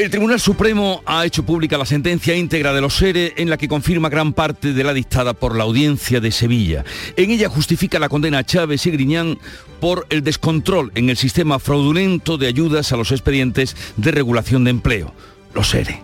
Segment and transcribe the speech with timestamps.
[0.00, 3.68] El Tribunal Supremo ha hecho pública la sentencia íntegra de los SERE en la que
[3.68, 6.86] confirma gran parte de la dictada por la audiencia de Sevilla.
[7.16, 9.38] En ella justifica la condena a Chávez y Griñán
[9.78, 14.70] por el descontrol en el sistema fraudulento de ayudas a los expedientes de regulación de
[14.70, 15.12] empleo
[15.54, 16.00] los SERE.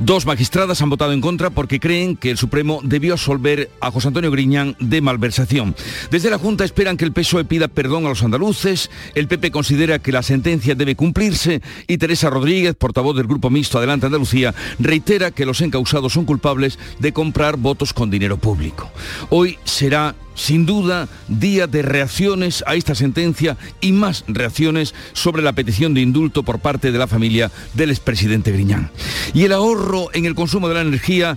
[0.00, 4.08] Dos magistradas han votado en contra porque creen que el Supremo debió absolver a José
[4.08, 5.74] Antonio Griñán de malversación.
[6.10, 9.98] Desde la Junta esperan que el PSOE pida perdón a los andaluces, el PP considera
[9.98, 15.30] que la sentencia debe cumplirse y Teresa Rodríguez, portavoz del Grupo Mixto Adelante Andalucía, reitera
[15.30, 18.90] que los encausados son culpables de comprar votos con dinero público.
[19.30, 25.54] Hoy será sin duda, día de reacciones a esta sentencia y más reacciones sobre la
[25.54, 28.90] petición de indulto por parte de la familia del expresidente Griñán.
[29.34, 31.36] Y el ahorro en el consumo de la energía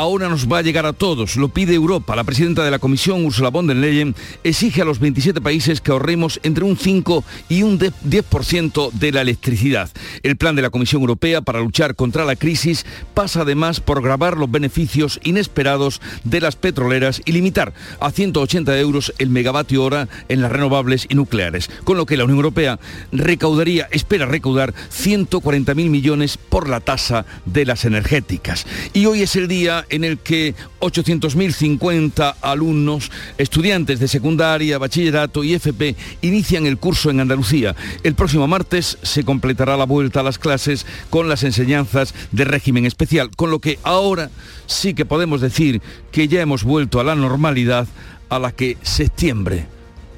[0.00, 1.36] ahora nos va a llegar a todos.
[1.36, 2.16] Lo pide Europa.
[2.16, 5.92] La presidenta de la Comisión, Ursula von der Leyen, exige a los 27 países que
[5.92, 9.90] ahorremos entre un 5 y un 10% de la electricidad.
[10.22, 14.38] El plan de la Comisión Europea para luchar contra la crisis pasa además por grabar
[14.38, 20.40] los beneficios inesperados de las petroleras y limitar a 180 euros el megavatio hora en
[20.40, 22.80] las renovables y nucleares, con lo que la Unión Europea
[23.12, 28.66] recaudaría, espera recaudar 140.000 millones por la tasa de las energéticas.
[28.94, 35.54] Y hoy es el día en el que 800.050 alumnos, estudiantes de secundaria, bachillerato y
[35.54, 37.76] FP inician el curso en Andalucía.
[38.02, 42.86] El próximo martes se completará la vuelta a las clases con las enseñanzas de régimen
[42.86, 44.30] especial, con lo que ahora
[44.66, 45.82] sí que podemos decir
[46.12, 47.86] que ya hemos vuelto a la normalidad
[48.28, 49.66] a la que septiembre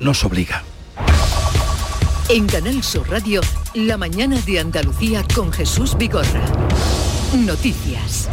[0.01, 0.63] nos obliga.
[2.29, 3.41] En Canal Sur Radio,
[3.75, 6.45] La mañana de Andalucía con Jesús Vigorra.
[7.35, 8.29] Noticias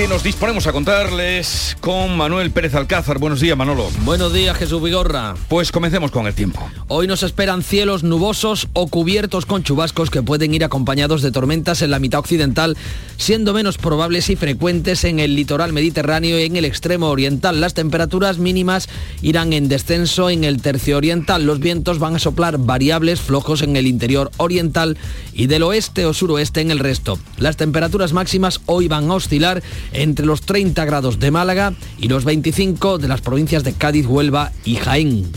[0.00, 3.18] que nos disponemos a contarles con Manuel Pérez Alcázar.
[3.18, 3.90] Buenos días, Manolo.
[4.02, 5.34] Buenos días, Jesús Vigorra.
[5.48, 6.66] Pues comencemos con el tiempo.
[6.88, 11.82] Hoy nos esperan cielos nubosos o cubiertos con chubascos que pueden ir acompañados de tormentas
[11.82, 12.78] en la mitad occidental,
[13.18, 17.60] siendo menos probables y frecuentes en el litoral mediterráneo y en el extremo oriental.
[17.60, 18.88] Las temperaturas mínimas
[19.20, 21.44] irán en descenso en el tercio oriental.
[21.44, 24.96] Los vientos van a soplar variables flojos en el interior oriental
[25.34, 27.18] y del oeste o suroeste en el resto.
[27.36, 29.62] Las temperaturas máximas hoy van a oscilar
[29.92, 34.52] entre los 30 grados de Málaga y los 25 de las provincias de Cádiz, Huelva
[34.64, 35.30] y Jaén.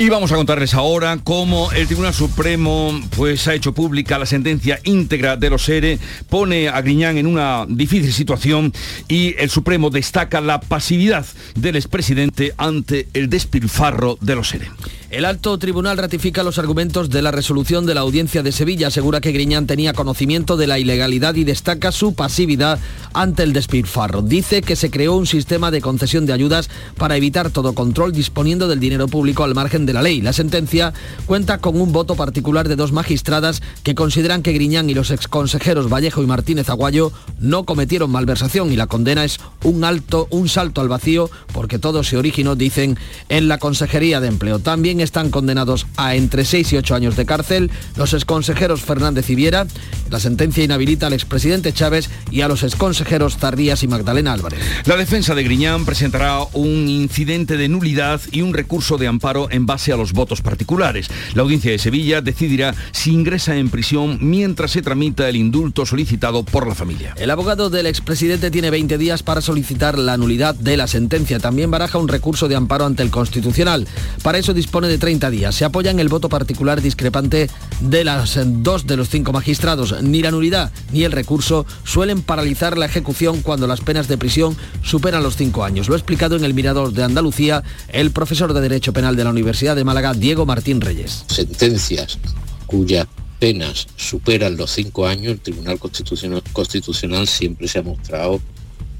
[0.00, 4.80] Y vamos a contarles ahora cómo el Tribunal Supremo pues, ha hecho pública la sentencia
[4.84, 5.98] íntegra de los ERE,
[6.30, 8.72] pone a Griñán en una difícil situación
[9.08, 14.70] y el Supremo destaca la pasividad del expresidente ante el despilfarro de los ERE.
[15.10, 19.20] El alto tribunal ratifica los argumentos de la resolución de la audiencia de Sevilla, asegura
[19.20, 22.78] que Griñán tenía conocimiento de la ilegalidad y destaca su pasividad
[23.12, 24.22] ante el despilfarro.
[24.22, 28.68] Dice que se creó un sistema de concesión de ayudas para evitar todo control disponiendo
[28.68, 30.20] del dinero público al margen de la ley.
[30.20, 30.92] La sentencia
[31.26, 35.88] cuenta con un voto particular de dos magistradas que consideran que Griñán y los exconsejeros
[35.88, 40.80] Vallejo y Martínez Aguayo no cometieron malversación y la condena es un alto, un salto
[40.80, 42.98] al vacío porque todo se originó, dicen,
[43.28, 44.58] en la Consejería de Empleo.
[44.58, 49.34] También están condenados a entre 6 y 8 años de cárcel los exconsejeros Fernández y
[49.34, 49.66] Viera.
[50.10, 54.60] La sentencia inhabilita al expresidente Chávez y a los exconsejeros Tardías y Magdalena Álvarez.
[54.84, 59.66] La defensa de Griñán presentará un incidente de nulidad y un recurso de amparo en
[59.66, 61.08] base a los votos particulares.
[61.34, 66.44] La audiencia de Sevilla decidirá si ingresa en prisión mientras se tramita el indulto solicitado
[66.44, 67.14] por la familia.
[67.16, 71.38] El abogado del expresidente tiene 20 días para solicitar la nulidad de la sentencia.
[71.40, 73.88] También baraja un recurso de amparo ante el Constitucional.
[74.22, 75.54] Para eso dispone de 30 días.
[75.54, 77.48] Se apoya en el voto particular discrepante
[77.80, 80.02] de las dos de los cinco magistrados.
[80.02, 84.56] Ni la nulidad ni el recurso suelen paralizar la ejecución cuando las penas de prisión
[84.82, 85.88] superan los cinco años.
[85.88, 89.30] Lo ha explicado en el Mirador de Andalucía el profesor de Derecho Penal de la
[89.30, 91.24] Universidad de Málaga, Diego Martín Reyes.
[91.28, 92.18] Sentencias
[92.66, 93.06] cuyas
[93.38, 98.40] penas superan los cinco años, el Tribunal Constitucional, Constitucional siempre se ha mostrado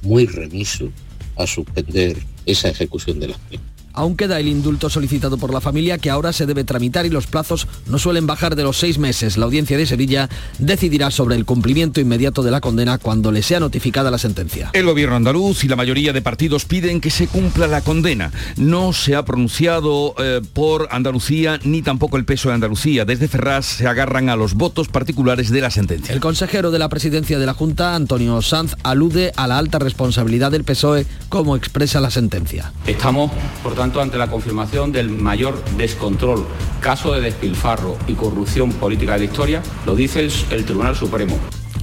[0.03, 0.89] muy remiso
[1.37, 3.67] a suspender esa ejecución de las penas.
[3.93, 7.27] Aún queda el indulto solicitado por la familia que ahora se debe tramitar y los
[7.27, 9.37] plazos no suelen bajar de los seis meses.
[9.37, 10.29] La audiencia de Sevilla
[10.59, 14.71] decidirá sobre el cumplimiento inmediato de la condena cuando le sea notificada la sentencia.
[14.73, 18.31] El gobierno andaluz y la mayoría de partidos piden que se cumpla la condena.
[18.57, 23.05] No se ha pronunciado eh, por Andalucía ni tampoco el peso de Andalucía.
[23.05, 26.15] Desde Ferraz se agarran a los votos particulares de la sentencia.
[26.15, 30.51] El consejero de la presidencia de la Junta, Antonio Sanz, alude a la alta responsabilidad
[30.53, 32.73] del PSOE como expresa la sentencia.
[32.87, 33.31] Estamos,
[33.63, 36.47] por tanto, tanto, ante la confirmación del mayor descontrol,
[36.81, 41.37] caso de despilfarro y corrupción política de la historia, lo dice el, el Tribunal Supremo.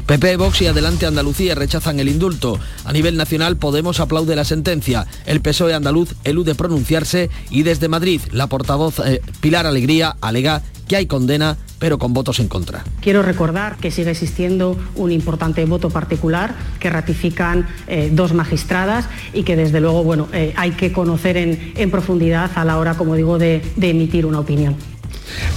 [0.08, 2.58] PP, Vox y Adelante Andalucía rechazan el indulto.
[2.86, 5.06] A nivel nacional, Podemos aplaude la sentencia.
[5.26, 10.96] El PSOE andaluz elude pronunciarse y desde Madrid, la portavoz eh, Pilar Alegría alega que
[10.96, 12.86] hay condena pero con votos en contra.
[13.02, 19.44] Quiero recordar que sigue existiendo un importante voto particular que ratifican eh, dos magistradas y
[19.44, 23.16] que desde luego bueno, eh, hay que conocer en, en, profundidad a la hora, como
[23.16, 24.76] digo, de, de emitir una opinión.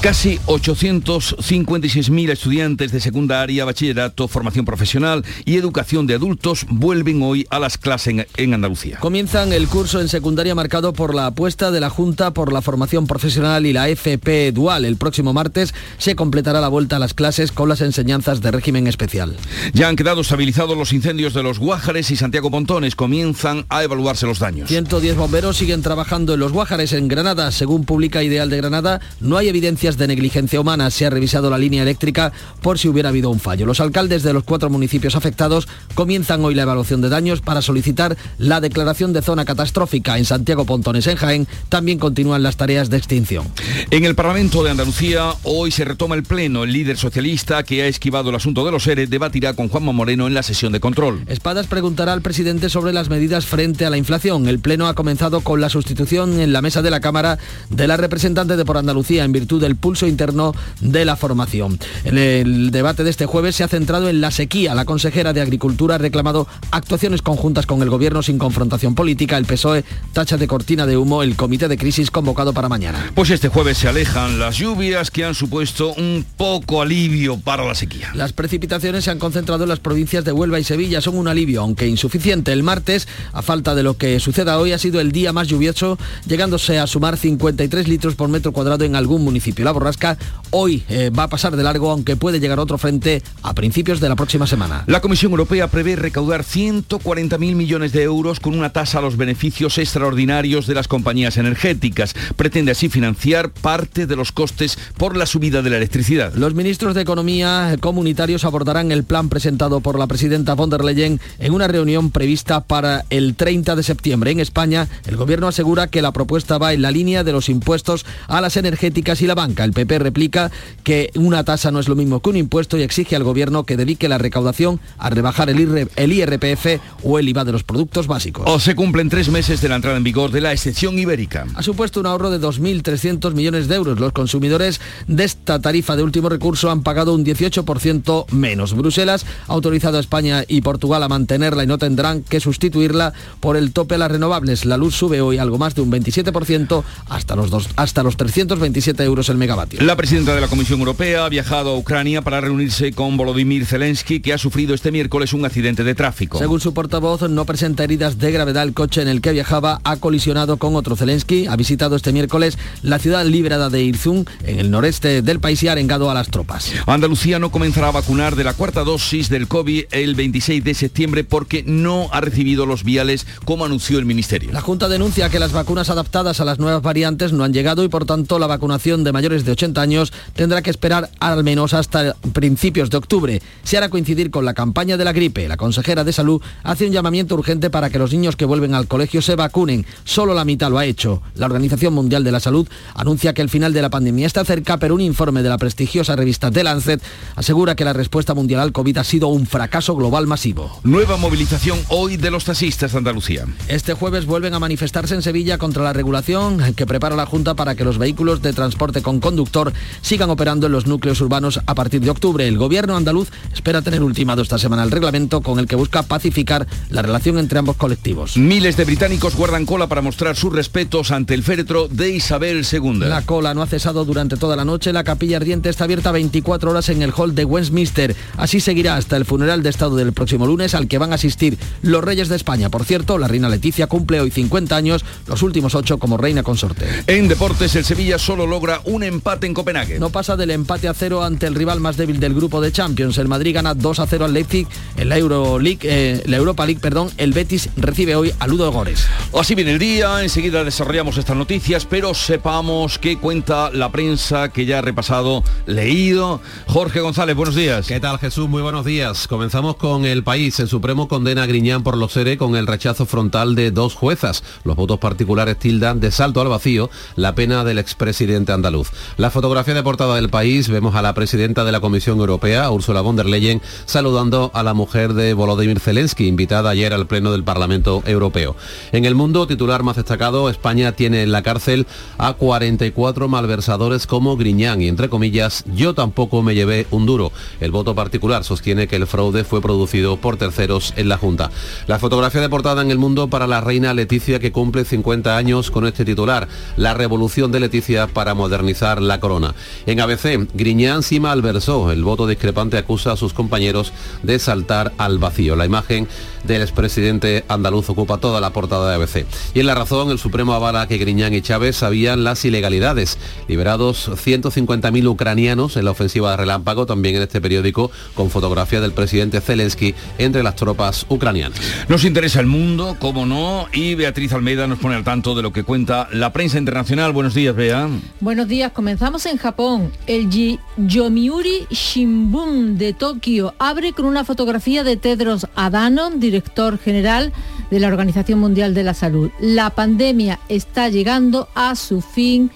[0.01, 7.59] Casi 856.000 estudiantes de secundaria, bachillerato, formación profesional y educación de adultos vuelven hoy a
[7.59, 8.99] las clases en, Andalucía.
[8.99, 13.07] Comienzan el curso en secundaria marcado por la apuesta de la Junta por la formación
[13.07, 14.85] profesional y la FP Dual.
[14.85, 18.87] El próximo martes se completará la vuelta a las clases con las enseñanzas de régimen
[18.87, 19.37] especial.
[19.73, 22.97] Ya han quedado estabilizados los incendios de los Guájares y Santiago Pontones.
[22.97, 24.69] Comienzan a evaluarse los daños.
[24.69, 27.53] 110 bomberos siguen trabajando en los Guájares en Granada.
[27.53, 30.91] Según publica Ideal de Granada, no hay evidencias de negligencia humana.
[30.91, 33.67] Se ha revisado la línea eléctrica por si hubiera habido un fallo.
[33.67, 38.17] Los alcaldes de los cuatro municipios afectados comienzan hoy la evaluación de daños para solicitar
[38.39, 40.19] la declaración de zona catastrófica.
[40.19, 43.47] En Santiago Pontones, en Jaén, también continúan las tareas de extinción.
[43.93, 46.65] En el Parlamento de Andalucía hoy se retoma el pleno.
[46.65, 50.27] El líder socialista que ha esquivado el asunto de los ERE debatirá con Juanma Moreno
[50.27, 51.23] en la sesión de control.
[51.29, 54.49] Espadas preguntará al presidente sobre las medidas frente a la inflación.
[54.49, 57.39] El pleno ha comenzado con la sustitución en la mesa de la Cámara
[57.69, 61.79] de la representante de por Andalucía en virtud del pulso interno de la formación.
[62.05, 64.75] En el debate de este jueves se ha centrado en la sequía.
[64.75, 69.37] La consejera de Agricultura ha reclamado actuaciones conjuntas con el gobierno sin confrontación política.
[69.37, 73.11] El PSOE tacha de cortina de humo el comité de crisis convocado para mañana.
[73.15, 77.75] Pues este jueves se alejan las lluvias que han supuesto un poco alivio para la
[77.75, 78.11] sequía.
[78.15, 81.01] Las precipitaciones se han concentrado en las provincias de Huelva y Sevilla.
[81.01, 82.53] Son un alivio, aunque insuficiente.
[82.53, 85.99] El martes, a falta de lo que suceda hoy, ha sido el día más lluvioso,
[86.27, 89.40] llegándose a sumar 53 litros por metro cuadrado en algún municipio.
[89.59, 90.17] La borrasca
[90.51, 94.09] hoy eh, va a pasar de largo, aunque puede llegar otro frente a principios de
[94.09, 94.85] la próxima semana.
[94.87, 99.79] La Comisión Europea prevé recaudar 140.000 millones de euros con una tasa a los beneficios
[99.79, 102.15] extraordinarios de las compañías energéticas.
[102.37, 106.35] Pretende así financiar parte de los costes por la subida de la electricidad.
[106.35, 111.21] Los ministros de Economía comunitarios abordarán el plan presentado por la presidenta von der Leyen
[111.39, 114.31] en una reunión prevista para el 30 de septiembre.
[114.31, 118.05] En España, el gobierno asegura que la propuesta va en la línea de los impuestos
[118.29, 119.63] a las energéticas y la banca.
[119.63, 120.51] El PP replica
[120.83, 123.77] que una tasa no es lo mismo que un impuesto y exige al gobierno que
[123.77, 128.45] dedique la recaudación a rebajar el, IRPF o el IVA de los productos básicos.
[128.49, 131.47] O se cumplen tres meses de la entrada en vigor de la excepción ibérica.
[131.55, 134.01] Ha supuesto un ahorro de 2.300 millones de euros.
[134.01, 138.75] Los consumidores de esta tarifa de último recurso han pagado un 18% menos.
[138.75, 143.57] Bruselas ha autorizado a España y Portugal a mantenerla y no tendrán que sustituirla por
[143.57, 144.65] el tope a las renovables.
[144.65, 149.05] La luz sube hoy algo más de un 27% hasta los, dos, hasta los 327
[149.05, 149.81] euros el megavatio.
[149.83, 154.21] La presidenta de la Comisión Europea ha viajado a Ucrania para reunirse con Volodymyr Zelensky,
[154.21, 156.39] que ha sufrido este miércoles un accidente de tráfico.
[156.39, 158.63] Según su portavoz, no presenta heridas de gravedad.
[158.63, 161.47] El coche en el que viajaba ha colisionado con otro Zelensky.
[161.47, 165.69] Ha visitado este miércoles la ciudad liberada de Irzum, en el noreste del país, y
[165.69, 166.73] ha arengado a las tropas.
[166.87, 171.25] Andalucía no comenzará a vacunar de la cuarta dosis del COVID el 26 de septiembre
[171.25, 174.53] porque no ha recibido los viales como anunció el Ministerio.
[174.53, 177.89] La Junta denuncia que las vacunas adaptadas a las nuevas variantes no han llegado y
[177.89, 182.15] por tanto la vacunación de mayores de 80 años tendrá que esperar al menos hasta
[182.33, 183.43] principios de octubre.
[183.63, 185.49] Se hará coincidir con la campaña de la gripe.
[185.49, 188.87] La consejera de salud hace un llamamiento urgente para que los niños que vuelven al
[188.87, 189.87] colegio se vacunen.
[190.05, 191.23] Solo la mitad lo ha hecho.
[191.35, 194.79] La Organización Mundial de la Salud anuncia que el final de la pandemia está cerca,
[194.79, 197.03] pero un informe de la prestigiosa revista The Lancet
[197.37, 200.81] asegura que la respuesta mundial al COVID ha sido un fracaso global masivo.
[200.85, 203.47] Nueva movilización hoy de los taxistas de Andalucía.
[203.69, 207.75] Este jueves vuelven a manifestarse en Sevilla contra la regulación que prepara la Junta para
[207.75, 208.53] que los vehículos de
[209.01, 212.47] transporte con conductor sigan operando en los núcleos urbanos a partir de octubre.
[212.47, 216.67] El gobierno andaluz espera tener ultimado esta semana el reglamento con el que busca pacificar
[216.91, 218.37] la relación entre ambos colectivos.
[218.37, 223.01] Miles de británicos guardan cola para mostrar sus respetos ante el féretro de Isabel II.
[223.01, 224.93] La cola no ha cesado durante toda la noche.
[224.93, 228.15] La capilla ardiente está abierta 24 horas en el hall de Westminster.
[228.37, 231.59] Así seguirá hasta el funeral de Estado del próximo lunes al que van a asistir
[231.83, 232.69] los reyes de España.
[232.71, 236.87] Por cierto, la reina Leticia cumple hoy 50 años, los últimos 8 como reina consorte.
[237.07, 240.01] En deportes, el Sevilla solo logra un empate en Copenhague.
[240.01, 243.19] No pasa del empate a cero ante el rival más débil del grupo de Champions.
[243.19, 244.67] El Madrid gana 2 a 0 al Leipzig
[244.97, 246.81] en la, Euroleague, eh, la Europa League.
[246.81, 249.07] Perdón, el Betis recibe hoy a Ludo Gores.
[249.33, 254.67] Así viene el día, enseguida desarrollamos estas noticias, pero sepamos qué cuenta la prensa que
[254.67, 256.41] ya ha repasado, leído.
[256.67, 257.87] Jorge González, buenos días.
[257.87, 258.49] ¿Qué tal Jesús?
[258.49, 259.29] Muy buenos días.
[259.29, 260.59] Comenzamos con el país.
[260.59, 264.43] El Supremo condena a Griñán por los seres con el rechazo frontal de dos juezas.
[264.65, 268.80] Los votos particulares tildan de salto al vacío la pena del expresidente andaluz.
[269.17, 273.01] La fotografía de portada del país vemos a la presidenta de la Comisión Europea, Ursula
[273.01, 277.45] von der Leyen, saludando a la mujer de Volodymyr Zelensky, invitada ayer al Pleno del
[277.45, 278.57] Parlamento Europeo.
[278.93, 281.87] En el mundo, titular más destacado, España tiene en la cárcel
[282.19, 287.33] a 44 malversadores como Griñán y, entre comillas, yo tampoco me llevé un duro.
[287.61, 291.51] El voto particular sostiene que el fraude fue producido por terceros en la Junta.
[291.87, 295.71] La fotografía de portada en el mundo para la reina Leticia que cumple 50 años
[295.71, 299.55] con este titular, la revolución de Leticia para modernizar la corona.
[299.87, 301.91] En ABC, Griñán sí malversó.
[301.91, 305.57] El voto discrepante acusa a sus compañeros de saltar al vacío.
[305.57, 306.07] La imagen
[306.45, 309.27] del expresidente andaluz ocupa toda la portada de ABC.
[309.55, 313.19] Y en la razón, el Supremo avala que Griñán y Chávez sabían las ilegalidades.
[313.49, 318.93] Liberados 150.000 ucranianos en la ofensiva de relámpago, también en este periódico, con fotografía del
[318.93, 321.59] presidente Zelensky entre las tropas ucranianas.
[321.89, 325.53] Nos interesa el mundo, cómo no, y Beatriz Almeida nos pone al tanto de lo
[325.53, 327.13] que cuenta la prensa internacional.
[327.13, 327.89] Buenos días, Bea.
[328.21, 329.93] Buenos días, comenzamos en Japón.
[330.09, 330.29] El
[330.77, 337.33] Yomiuri Shimbun de Tokio abre con una fotografía de Tedros Adhanom, director general
[337.71, 339.31] de la Organización Mundial de la Salud.
[339.39, 342.51] La pandemia está llegando a su fin,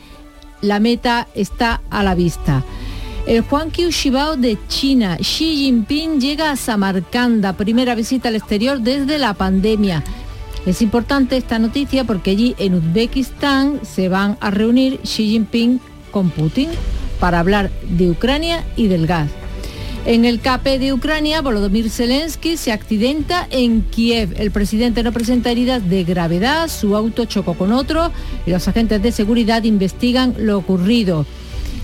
[0.62, 2.64] la meta está a la vista.
[3.28, 9.18] El Huangqiu Shibao de China, Xi Jinping llega a Samarcanda, primera visita al exterior desde
[9.18, 10.02] la pandemia.
[10.66, 15.78] Es importante esta noticia porque allí en Uzbekistán se van a reunir Xi Jinping
[16.10, 16.70] con Putin
[17.20, 19.30] para hablar de Ucrania y del gas.
[20.06, 24.34] En el KP de Ucrania, Volodymyr Zelensky se accidenta en Kiev.
[24.38, 28.10] El presidente no presenta heridas de gravedad, su auto chocó con otro
[28.46, 31.24] y los agentes de seguridad investigan lo ocurrido.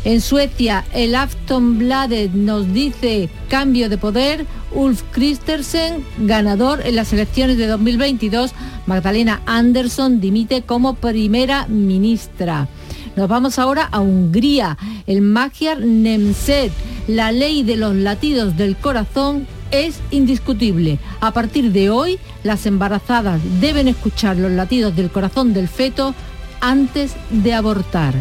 [0.05, 4.47] En Suecia, el Aftonbladet nos dice cambio de poder.
[4.73, 8.53] Ulf Christensen, ganador en las elecciones de 2022.
[8.87, 12.69] Magdalena Andersson dimite como primera ministra.
[13.17, 14.79] Nos vamos ahora a Hungría.
[15.07, 16.73] El Magyar Nemzet,
[17.07, 20.99] la ley de los latidos del corazón es indiscutible.
[21.21, 26.15] A partir de hoy, las embarazadas deben escuchar los latidos del corazón del feto
[26.61, 28.15] antes de abortar.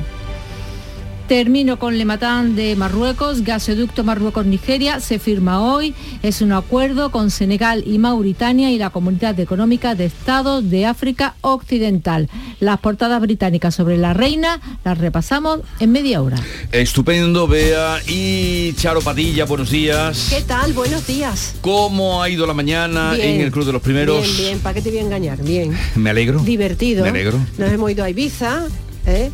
[1.30, 5.94] Termino con Lematán de Marruecos, gasoducto Marruecos-Nigeria, se firma hoy,
[6.24, 11.36] es un acuerdo con Senegal y Mauritania y la Comunidad Económica de Estados de África
[11.42, 12.32] Occidental.
[12.60, 16.38] Las portadas británicas sobre la reina las repasamos en media hora.
[16.72, 20.30] Estupendo, Bea y Charo Padilla, buenos días.
[20.32, 20.74] ¿Qué tal?
[20.74, 21.54] Buenos días.
[21.62, 24.24] ¿Cómo ha ido la mañana en el Club de los Primeros?
[24.24, 25.44] Bien, bien, ¿para qué te voy a engañar?
[25.44, 25.78] Bien.
[25.96, 26.40] Me alegro.
[26.40, 27.04] Divertido.
[27.04, 27.38] Me alegro.
[27.60, 28.66] Nos hemos ido a Ibiza,
[29.06, 29.30] ¿eh?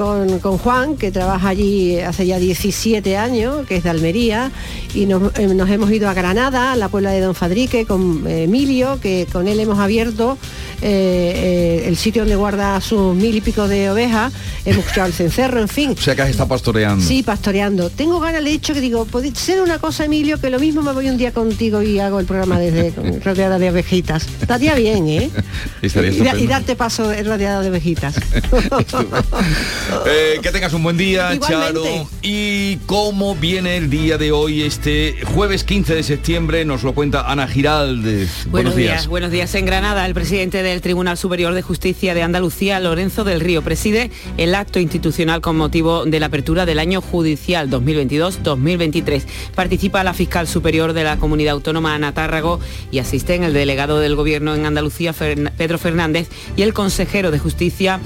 [0.00, 4.50] Con, Juan, que trabaja allí hace ya 17 años, que es de Almería,
[4.94, 8.44] y nos, eh, hemos ido a Granada, a la Puebla de Don Fadrique, con eh,
[8.44, 10.38] Emilio, que con él hemos abierto
[10.80, 14.32] eh, el sitio donde guarda sus mil y pico de ovejas,
[14.64, 15.90] hemos escuchado el cencerro, en fin.
[15.90, 17.04] O sea que está pastoreando.
[17.04, 17.90] Sí, pastoreando.
[17.90, 20.80] Tengo ganas, le he dicho que digo, puede ser una cosa, Emilio, que lo mismo
[20.80, 24.26] me voy un día contigo y hago el programa desde rodeada de ovejitas.
[24.40, 25.30] Estaría bien, ¿eh?
[25.82, 28.14] y, darte paso rodeada de ovejitas.
[30.06, 31.82] Eh, que tengas un buen día, Charo.
[32.22, 36.64] ¿Y cómo viene el día de hoy, este jueves 15 de septiembre?
[36.64, 38.28] Nos lo cuenta Ana Giralde.
[38.46, 39.06] Buenos, días.
[39.06, 39.54] Buenos días.
[39.54, 44.10] En Granada, el presidente del Tribunal Superior de Justicia de Andalucía, Lorenzo del Río, preside
[44.36, 49.24] el acto institucional con motivo de la apertura del año judicial 2022-2023.
[49.54, 54.14] Participa la fiscal superior de la Comunidad Autónoma, Ana Tárrago, y asisten el delegado del
[54.14, 58.00] Gobierno en Andalucía, Pedro Fernández, y el consejero de Justicia,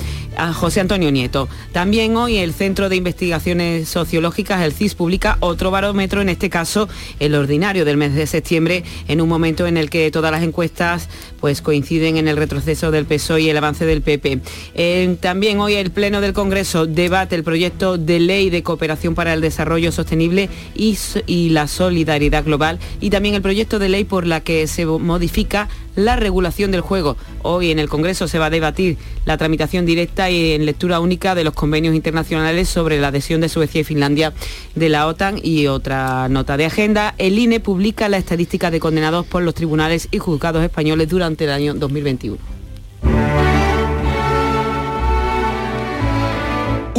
[0.54, 1.48] José Antonio Nieto.
[1.74, 6.88] También hoy el Centro de Investigaciones Sociológicas, el CIS, publica otro barómetro, en este caso
[7.18, 11.08] el ordinario del mes de septiembre, en un momento en el que todas las encuestas
[11.40, 15.16] pues, coinciden en el retroceso del PSOE y el avance del PP.
[15.20, 19.40] también hoy el Pleno del Congreso debate el proyecto de ley de cooperación para el
[19.40, 24.42] desarrollo sostenible y, y la solidaridad global y también el proyecto de ley por la
[24.42, 27.16] que se modifica la regulación del juego.
[27.42, 31.34] Hoy en el Congreso se va a debatir la tramitación directa y en lectura única
[31.34, 34.34] de los convenios internacionales sobre la adhesión de Suecia y Finlandia
[34.74, 37.14] de la OTAN y otra nota de agenda.
[37.16, 41.50] El INE publica la estadística de condenados por los tribunales y juzgados españoles durante el
[41.52, 42.36] año 2021.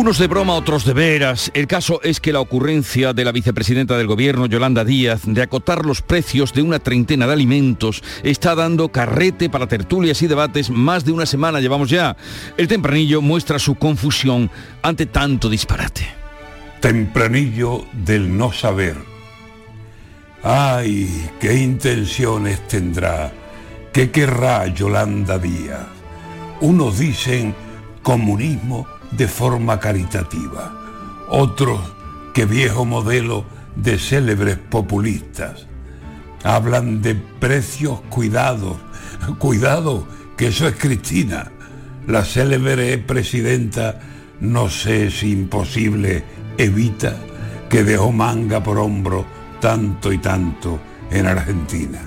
[0.05, 1.49] Unos de broma, otros de veras.
[1.55, 5.83] El caso es que la ocurrencia de la vicepresidenta del gobierno, Yolanda Díaz, de acotar
[5.83, 10.69] los precios de una treintena de alimentos está dando carrete para tertulias y debates.
[10.69, 12.15] Más de una semana llevamos ya.
[12.55, 14.51] El tempranillo muestra su confusión
[14.83, 16.07] ante tanto disparate.
[16.81, 18.97] Tempranillo del no saber.
[20.43, 23.33] Ay, qué intenciones tendrá,
[23.91, 25.87] qué querrá Yolanda Díaz.
[26.61, 27.55] Unos dicen
[28.03, 28.85] comunismo
[29.17, 30.73] de forma caritativa,
[31.29, 31.79] otros
[32.33, 33.45] que viejo modelo
[33.75, 35.67] de célebres populistas.
[36.43, 38.77] Hablan de precios cuidados,
[39.39, 40.07] cuidado,
[40.37, 41.51] que eso es Cristina,
[42.07, 43.99] la célebre presidenta,
[44.39, 46.23] no sé si imposible,
[46.57, 47.15] evita
[47.69, 49.25] que dejó manga por hombro
[49.59, 50.79] tanto y tanto
[51.09, 52.01] en Argentina.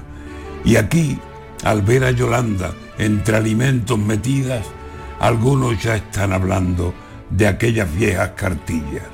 [0.64, 1.18] Y aquí,
[1.64, 4.66] al ver a Yolanda entre alimentos metidas,
[5.20, 6.94] algunos ya están hablando
[7.30, 9.04] de aquellas viejas cartillas.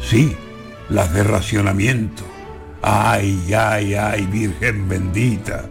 [0.00, 0.36] Sí,
[0.88, 2.24] las de racionamiento.
[2.82, 5.66] Ay, ay, ay, Virgen bendita.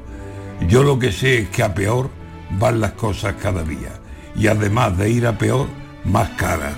[0.67, 2.09] Yo lo que sé es que a peor
[2.51, 3.93] van las cosas cada día.
[4.35, 5.67] Y además de ir a peor,
[6.05, 6.75] más caras.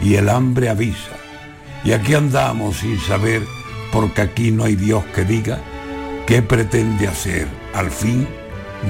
[0.00, 1.16] Y el hambre avisa.
[1.84, 3.42] Y aquí andamos sin saber,
[3.92, 5.58] porque aquí no hay Dios que diga,
[6.26, 8.26] qué pretende hacer al fin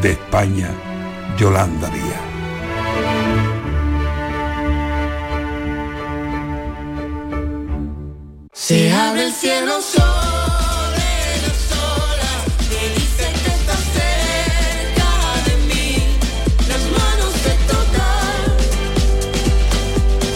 [0.01, 0.69] de España
[1.39, 2.32] Yolanda Díaz.
[17.67, 18.57] Total,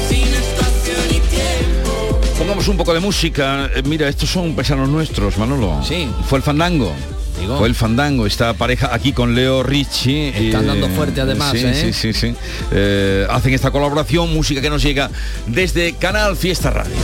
[0.08, 2.20] sin espacio ni tiempo.
[2.36, 3.70] Pongamos un poco de música.
[3.72, 5.80] Eh, mira, estos son paisanos nuestros, Manolo.
[5.86, 6.08] Sí.
[6.28, 6.92] Fue el fandango.
[7.38, 7.58] Digo.
[7.58, 10.32] Fue el fandango, esta pareja aquí con Leo Ricci.
[10.34, 11.74] Están eh, dando fuerte además, sí, ¿eh?
[11.74, 12.34] Sí, sí, sí.
[12.72, 15.12] Eh, hacen esta colaboración, música que nos llega
[15.46, 16.96] desde Canal Fiesta Radio.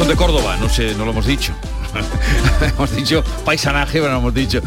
[0.00, 1.52] Son de Córdoba, no sé, no lo hemos dicho.
[2.60, 4.60] hemos dicho paisanaje, pero hemos dicho.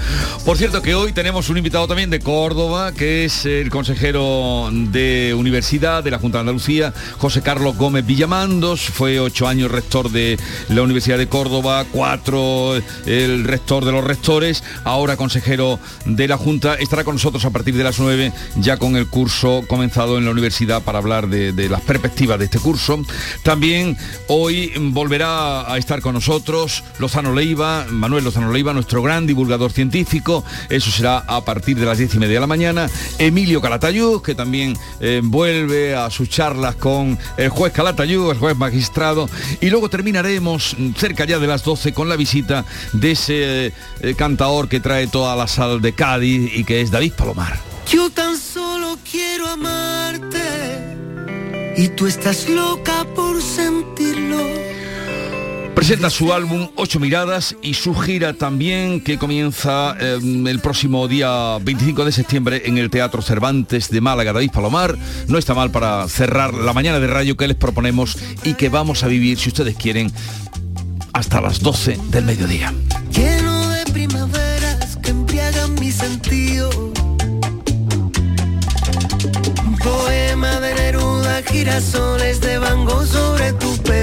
[0.45, 5.33] Por cierto que hoy tenemos un invitado también de Córdoba, que es el consejero de
[5.37, 8.81] Universidad de la Junta de Andalucía, José Carlos Gómez Villamandos.
[8.81, 10.37] Fue ocho años rector de
[10.69, 12.75] la Universidad de Córdoba, cuatro
[13.05, 16.75] el rector de los rectores, ahora consejero de la Junta.
[16.75, 20.31] Estará con nosotros a partir de las nueve, ya con el curso comenzado en la
[20.31, 23.03] universidad para hablar de, de las perspectivas de este curso.
[23.43, 26.83] También hoy volverá a estar con nosotros
[27.13, 30.43] Lozano Leiva, Manuel Lozano Leiva, nuestro gran divulgador científico.
[30.67, 32.89] Eso será a partir de las diez y media de la mañana.
[33.19, 38.57] Emilio Calatayud, que también eh, vuelve a sus charlas con el juez Calatayud, el juez
[38.57, 39.29] magistrado.
[39.61, 44.67] Y luego terminaremos cerca ya de las 12 con la visita de ese eh, cantaor
[44.67, 47.59] que trae toda la sal de Cádiz y que es David Palomar.
[47.91, 50.39] Yo tan solo quiero amarte
[51.77, 54.72] y tú estás loca por sentirlo.
[55.85, 61.57] Presenta su álbum Ocho Miradas y su gira también que comienza eh, el próximo día
[61.61, 64.31] 25 de septiembre en el Teatro Cervantes de Málaga.
[64.31, 68.53] David Palomar no está mal para cerrar la mañana de radio que les proponemos y
[68.53, 70.09] que vamos a vivir, si ustedes quieren,
[71.11, 72.73] hasta las 12 del mediodía.
[73.11, 76.93] Lleno de primaveras que embriagan mi sentido.
[79.83, 84.02] Poema de Neruda, girasoles de Van sobre tu pelo.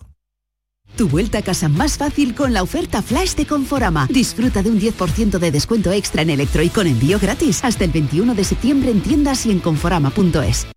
[0.97, 4.07] Tu vuelta a casa más fácil con la oferta flash de Conforama.
[4.09, 7.91] Disfruta de un 10% de descuento extra en electro y con envío gratis hasta el
[7.91, 10.67] 21 de septiembre en tiendas y en conforama.es.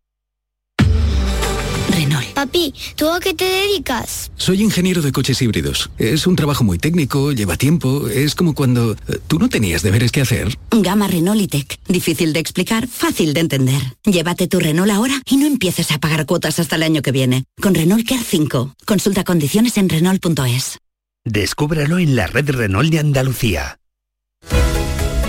[2.34, 4.32] Papi, ¿tú a qué te dedicas?
[4.36, 5.90] Soy ingeniero de coches híbridos.
[5.98, 10.10] Es un trabajo muy técnico, lleva tiempo, es como cuando eh, tú no tenías deberes
[10.10, 10.58] que hacer.
[10.70, 11.78] Gama Renault y Tech.
[11.86, 13.80] Difícil de explicar, fácil de entender.
[14.04, 17.44] Llévate tu Renault ahora y no empieces a pagar cuotas hasta el año que viene.
[17.60, 18.74] Con Renault Care 5.
[18.84, 20.78] Consulta condiciones en Renault.es.
[21.24, 23.78] Descúbralo en la red Renault de Andalucía.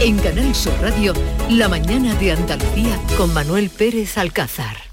[0.01, 1.13] En Canal Sur Radio,
[1.49, 4.84] la mañana de Andalucía con Manuel Pérez Alcázar.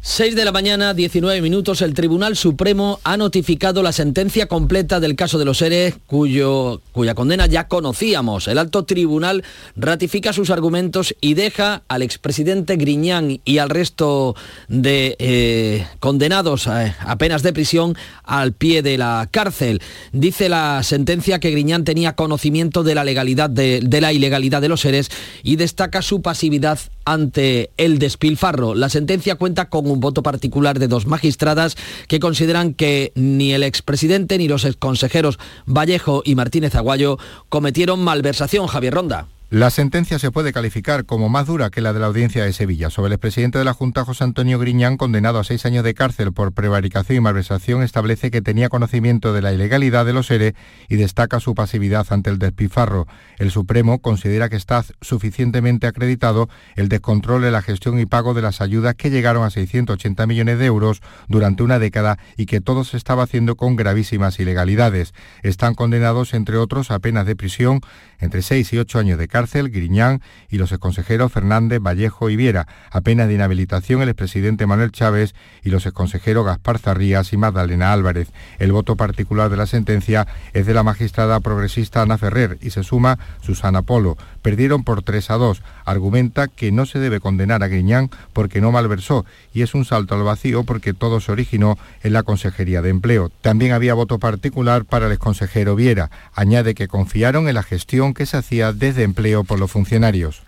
[0.00, 5.16] 6 de la mañana, 19 minutos, el Tribunal Supremo ha notificado la sentencia completa del
[5.16, 8.46] caso de los seres cuyo, cuya condena ya conocíamos.
[8.46, 9.42] El alto tribunal
[9.74, 14.36] ratifica sus argumentos y deja al expresidente Griñán y al resto
[14.68, 19.82] de eh, condenados a, a penas de prisión al pie de la cárcel.
[20.12, 24.68] Dice la sentencia que Griñán tenía conocimiento de la legalidad de, de la ilegalidad de
[24.68, 25.10] los seres
[25.42, 28.74] y destaca su pasividad ante el despilfarro.
[28.74, 31.76] La sentencia cuenta con un voto particular de dos magistradas
[32.08, 38.66] que consideran que ni el expresidente ni los exconsejeros Vallejo y Martínez Aguayo cometieron malversación.
[38.66, 39.28] Javier Ronda.
[39.50, 42.90] La sentencia se puede calificar como más dura que la de la audiencia de Sevilla.
[42.90, 46.34] Sobre el expresidente de la Junta, José Antonio Griñán, condenado a seis años de cárcel
[46.34, 50.54] por prevaricación y malversación, establece que tenía conocimiento de la ilegalidad de los ERE
[50.90, 53.06] y destaca su pasividad ante el despifarro.
[53.38, 58.42] El Supremo considera que está suficientemente acreditado el descontrol de la gestión y pago de
[58.42, 62.84] las ayudas que llegaron a 680 millones de euros durante una década y que todo
[62.84, 65.14] se estaba haciendo con gravísimas ilegalidades.
[65.42, 67.80] Están condenados, entre otros, a penas de prisión
[68.20, 72.66] entre seis y ocho años de cárcel, Griñán y los exconsejeros Fernández, Vallejo y Viera,
[72.90, 77.92] a pena de inhabilitación el expresidente Manuel Chávez y los exconsejeros Gaspar Zarrías y Magdalena
[77.92, 78.28] Álvarez.
[78.58, 82.82] El voto particular de la sentencia es de la magistrada progresista Ana Ferrer y se
[82.82, 84.16] suma Susana Polo.
[84.42, 85.62] Perdieron por 3 a 2.
[85.84, 90.14] Argumenta que no se debe condenar a Griñán porque no malversó y es un salto
[90.14, 93.30] al vacío porque todo se originó en la Consejería de Empleo.
[93.40, 96.10] También había voto particular para el exconsejero Viera.
[96.34, 100.42] Añade que confiaron en la gestión que se hacía desde empleo por los funcionarios.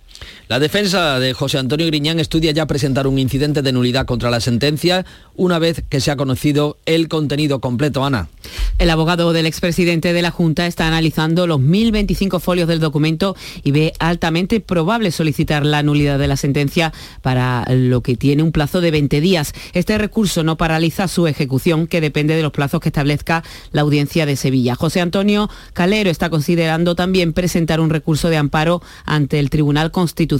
[0.50, 4.40] La defensa de José Antonio Griñán estudia ya presentar un incidente de nulidad contra la
[4.40, 8.04] sentencia una vez que se ha conocido el contenido completo.
[8.04, 8.28] Ana.
[8.80, 13.70] El abogado del expresidente de la Junta está analizando los 1.025 folios del documento y
[13.70, 18.80] ve altamente probable solicitar la nulidad de la sentencia para lo que tiene un plazo
[18.80, 19.52] de 20 días.
[19.72, 24.26] Este recurso no paraliza su ejecución, que depende de los plazos que establezca la audiencia
[24.26, 24.74] de Sevilla.
[24.74, 30.39] José Antonio Calero está considerando también presentar un recurso de amparo ante el Tribunal Constitucional.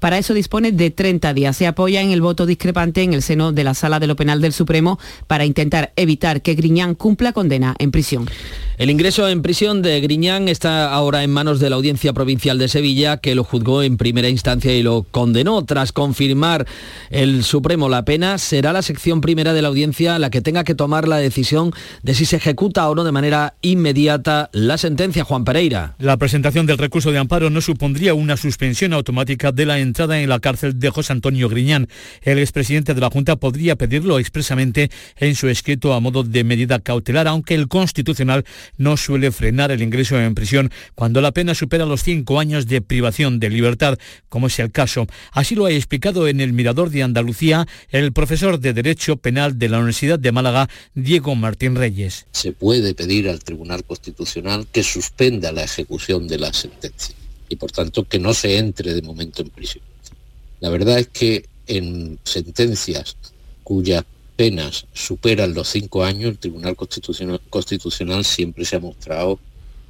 [0.00, 1.56] Para eso dispone de 30 días.
[1.56, 4.40] Se apoya en el voto discrepante en el seno de la Sala de lo Penal
[4.40, 8.28] del Supremo para intentar evitar que Griñán cumpla condena en prisión.
[8.76, 12.68] El ingreso en prisión de Griñán está ahora en manos de la Audiencia Provincial de
[12.68, 15.64] Sevilla, que lo juzgó en primera instancia y lo condenó.
[15.64, 16.66] Tras confirmar
[17.10, 20.74] el Supremo la pena, será la sección primera de la audiencia la que tenga que
[20.74, 25.24] tomar la decisión de si se ejecuta o no de manera inmediata la sentencia.
[25.24, 25.94] Juan Pereira.
[25.98, 30.28] La presentación del recurso de amparo no supondría una suspensión automática de la entrada en
[30.28, 31.88] la cárcel de José Antonio Griñán.
[32.22, 36.78] El expresidente de la Junta podría pedirlo expresamente en su escrito a modo de medida
[36.78, 38.44] cautelar, aunque el Constitucional
[38.76, 42.80] no suele frenar el ingreso en prisión cuando la pena supera los cinco años de
[42.80, 45.06] privación de libertad, como es el caso.
[45.32, 49.68] Así lo ha explicado en el Mirador de Andalucía el profesor de Derecho Penal de
[49.68, 52.26] la Universidad de Málaga, Diego Martín Reyes.
[52.30, 57.70] Se puede pedir al Tribunal Constitucional que suspenda la ejecución de la sentencia y por
[57.72, 59.84] tanto que no se entre de momento en prisión.
[60.60, 63.16] La verdad es que en sentencias
[63.62, 64.04] cuyas
[64.36, 69.38] penas superan los cinco años, el Tribunal Constitucional, Constitucional siempre se ha mostrado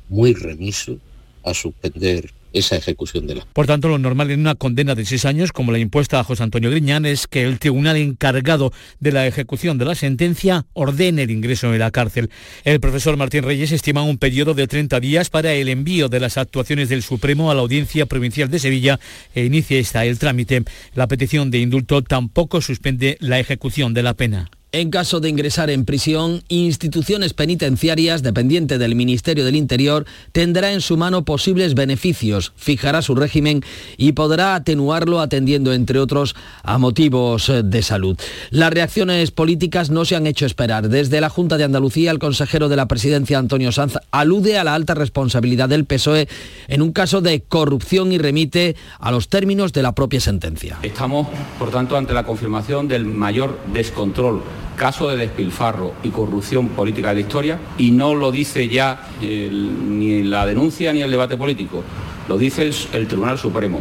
[0.09, 0.99] muy remiso
[1.45, 3.47] a suspender esa ejecución de la.
[3.53, 6.45] Por tanto, lo normal en una condena de seis años, como la impuesta a José
[6.45, 11.33] Antonio Griñán, es que el tribunal encargado de la ejecución de la sentencia ordene el
[11.33, 12.31] ingreso en la cárcel.
[12.63, 16.39] El profesor Martín Reyes estima un periodo de 30 días para el envío de las
[16.39, 19.01] actuaciones del Supremo a la Audiencia Provincial de Sevilla
[19.35, 20.63] e inicia esta el trámite.
[20.95, 24.51] La petición de indulto tampoco suspende la ejecución de la pena.
[24.77, 30.81] En caso de ingresar en prisión, instituciones penitenciarias dependientes del Ministerio del Interior tendrá en
[30.81, 33.63] su mano posibles beneficios, fijará su régimen
[33.97, 36.35] y podrá atenuarlo atendiendo, entre otros,
[36.65, 38.19] a motivos de salud.
[38.51, 40.89] Las reacciones políticas no se han hecho esperar.
[40.89, 44.75] Desde la Junta de Andalucía, el consejero de la presidencia, Antonio Sanz, alude a la
[44.75, 46.27] alta responsabilidad del PSOE
[46.67, 50.81] en un caso de corrupción y remite a los términos de la propia sentencia.
[50.83, 51.29] Estamos,
[51.61, 54.43] por tanto, ante la confirmación del mayor descontrol
[54.77, 59.99] caso de despilfarro y corrupción política de la historia y no lo dice ya el,
[59.99, 61.83] ni la denuncia ni el debate político,
[62.29, 63.81] lo dice el, el Tribunal Supremo.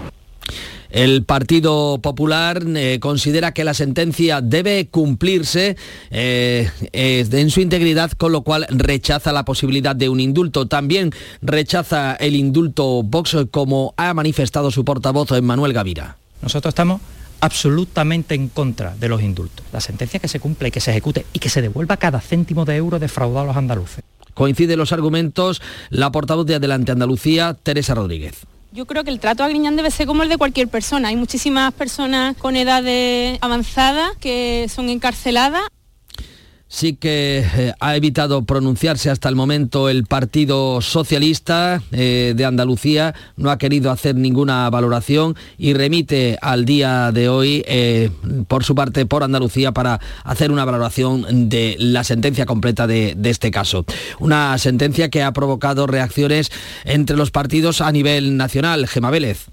[0.93, 5.75] El Partido Popular eh, considera que la sentencia debe cumplirse
[6.11, 10.67] eh, eh, en su integridad, con lo cual rechaza la posibilidad de un indulto.
[10.67, 11.09] También
[11.41, 16.17] rechaza el indulto Vox, como ha manifestado su portavoz Manuel Gavira.
[16.43, 17.01] Nosotros estamos
[17.43, 19.65] absolutamente en contra de los indultos.
[19.73, 22.63] La sentencia que se cumpla y que se ejecute y que se devuelva cada céntimo
[22.63, 24.01] de euro defraudado a los andaluces.
[24.33, 28.45] Coinciden los argumentos la portavoz de Adelante Andalucía, Teresa Rodríguez.
[28.71, 31.09] Yo creo que el trato a Griñán debe ser como el de cualquier persona.
[31.09, 35.63] Hay muchísimas personas con edades avanzadas que son encarceladas
[36.73, 43.13] sí que eh, ha evitado pronunciarse hasta el momento el Partido Socialista eh, de Andalucía,
[43.37, 48.09] no ha querido hacer ninguna valoración y remite al día de hoy, eh,
[48.47, 53.51] por su parte, por Andalucía, para hacer una valoración de la sentencia completa de, este
[53.51, 53.85] caso.
[54.19, 56.51] Una sentencia que ha provocado reacciones
[56.85, 58.87] entre los partidos a nivel nacional.
[58.87, 59.45] Gema Vélez.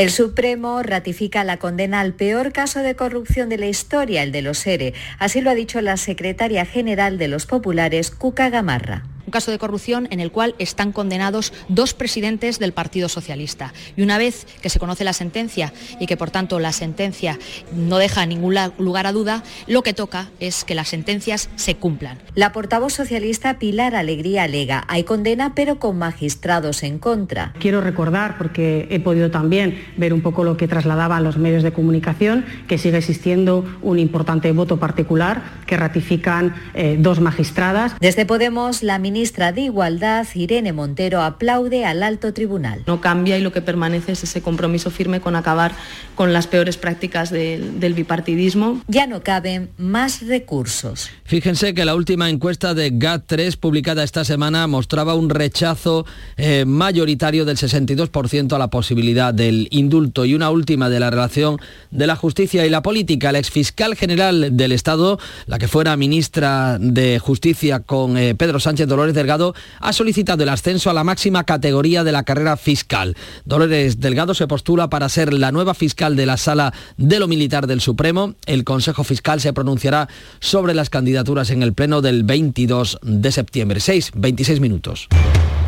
[0.00, 4.40] El Supremo ratifica la condena al peor caso de corrupción de la historia, el de
[4.40, 4.94] los ERE.
[5.18, 9.58] Así lo ha dicho la secretaria general de los populares, Cuca Gamarra un caso de
[9.60, 13.72] corrupción en el cual están condenados dos presidentes del Partido Socialista.
[13.96, 17.38] Y una vez que se conoce la sentencia y que por tanto la sentencia
[17.72, 22.18] no deja ningún lugar a duda, lo que toca es que las sentencias se cumplan.
[22.34, 27.52] La portavoz socialista Pilar Alegría alega, hay condena pero con magistrados en contra.
[27.60, 31.72] Quiero recordar, porque he podido también ver un poco lo que trasladaban los medios de
[31.72, 37.92] comunicación, que sigue existiendo un importante voto particular que ratifican eh, dos magistradas.
[38.00, 42.84] Desde Podemos, la ministra ministra de Igualdad, Irene Montero, aplaude al alto tribunal.
[42.86, 45.72] No cambia y lo que permanece es ese compromiso firme con acabar
[46.14, 48.80] con las peores prácticas del bipartidismo.
[48.88, 51.10] Ya no caben más recursos.
[51.24, 56.06] Fíjense que la última encuesta de GAT3 publicada esta semana mostraba un rechazo
[56.38, 61.58] eh, mayoritario del 62% a la posibilidad del indulto y una última de la relación
[61.90, 63.28] de la justicia y la política.
[63.28, 68.88] El exfiscal general del Estado, la que fuera ministra de Justicia con eh, Pedro Sánchez
[68.88, 73.16] Dolores Delgado ha solicitado el ascenso a la máxima categoría de la carrera fiscal.
[73.44, 77.66] Dolores Delgado se postula para ser la nueva fiscal de la Sala de lo Militar
[77.66, 78.34] del Supremo.
[78.46, 80.08] El Consejo Fiscal se pronunciará
[80.40, 83.80] sobre las candidaturas en el Pleno del 22 de septiembre.
[83.80, 85.08] 6, 26 minutos.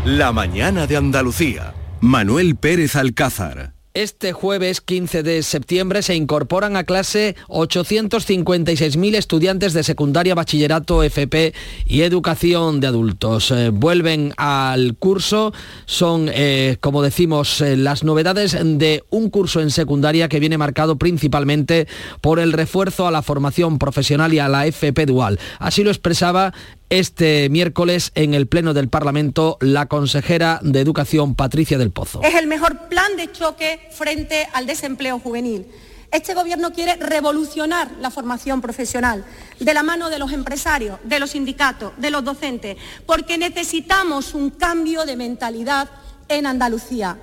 [0.04, 1.74] La mañana de Andalucía.
[2.00, 3.74] Manuel Pérez Alcázar.
[3.94, 11.52] Este jueves 15 de septiembre se incorporan a clase 856.000 estudiantes de secundaria, bachillerato, FP
[11.84, 13.50] y educación de adultos.
[13.50, 15.52] Eh, vuelven al curso,
[15.84, 20.96] son, eh, como decimos, eh, las novedades de un curso en secundaria que viene marcado
[20.96, 21.86] principalmente
[22.22, 25.38] por el refuerzo a la formación profesional y a la FP dual.
[25.58, 26.54] Así lo expresaba
[26.92, 32.20] este miércoles en el Pleno del Parlamento la consejera de Educación, Patricia del Pozo.
[32.22, 35.66] Es el mejor plan de choque frente al desempleo juvenil.
[36.10, 39.24] Este gobierno quiere revolucionar la formación profesional
[39.58, 42.76] de la mano de los empresarios, de los sindicatos, de los docentes,
[43.06, 45.88] porque necesitamos un cambio de mentalidad
[46.28, 47.16] en Andalucía.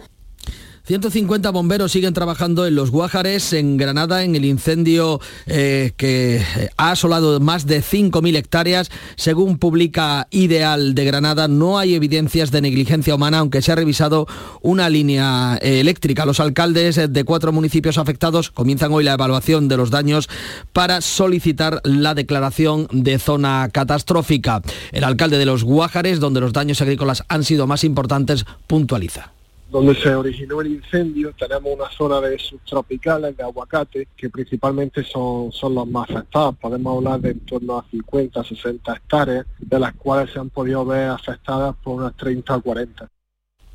[0.89, 6.43] 150 bomberos siguen trabajando en los Guájares, en Granada, en el incendio eh, que
[6.77, 8.89] ha asolado más de 5.000 hectáreas.
[9.15, 14.25] Según publica Ideal de Granada, no hay evidencias de negligencia humana, aunque se ha revisado
[14.63, 16.25] una línea eh, eléctrica.
[16.25, 20.27] Los alcaldes de cuatro municipios afectados comienzan hoy la evaluación de los daños
[20.73, 24.63] para solicitar la declaración de zona catastrófica.
[24.91, 29.33] El alcalde de los Guájares, donde los daños agrícolas han sido más importantes, puntualiza
[29.69, 35.51] donde se originó el incendio tenemos una zona de subtropicales de aguacate que principalmente son,
[35.51, 36.55] son los más afectados.
[36.57, 40.85] Podemos hablar de en torno a 50, 60 hectáreas, de las cuales se han podido
[40.85, 43.09] ver afectadas por unas 30 o 40.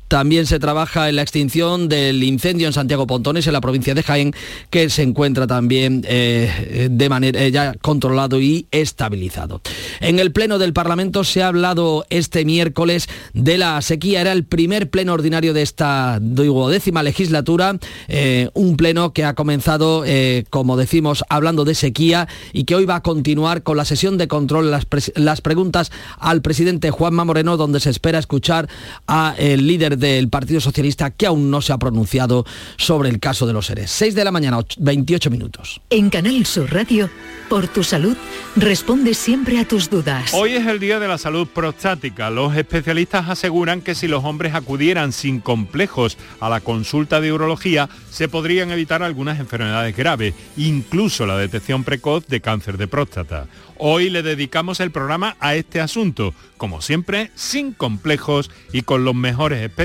[0.07, 4.03] También se trabaja en la extinción del incendio en Santiago Pontones, en la provincia de
[4.03, 4.33] Jaén,
[4.69, 9.61] que se encuentra también eh, de manera eh, ya controlado y estabilizado.
[10.01, 14.21] En el Pleno del Parlamento se ha hablado este miércoles de la sequía.
[14.21, 20.03] Era el primer pleno ordinario de esta décima legislatura, eh, un pleno que ha comenzado,
[20.49, 24.27] como decimos, hablando de sequía y que hoy va a continuar con la sesión de
[24.27, 28.69] control, las, las preguntas al presidente Juanma Moreno, donde se espera escuchar
[29.07, 32.45] al líder del Partido Socialista que aún no se ha pronunciado
[32.77, 33.91] sobre el caso de los seres.
[33.91, 35.81] 6 de la mañana, 28 minutos.
[35.89, 37.09] En Canal Sur Radio,
[37.49, 38.15] por tu salud,
[38.55, 40.33] responde siempre a tus dudas.
[40.33, 42.29] Hoy es el Día de la Salud Prostática.
[42.29, 47.89] Los especialistas aseguran que si los hombres acudieran sin complejos a la consulta de urología,
[48.09, 53.47] se podrían evitar algunas enfermedades graves, incluso la detección precoz de cáncer de próstata.
[53.77, 59.15] Hoy le dedicamos el programa a este asunto, como siempre, sin complejos y con los
[59.15, 59.84] mejores especialistas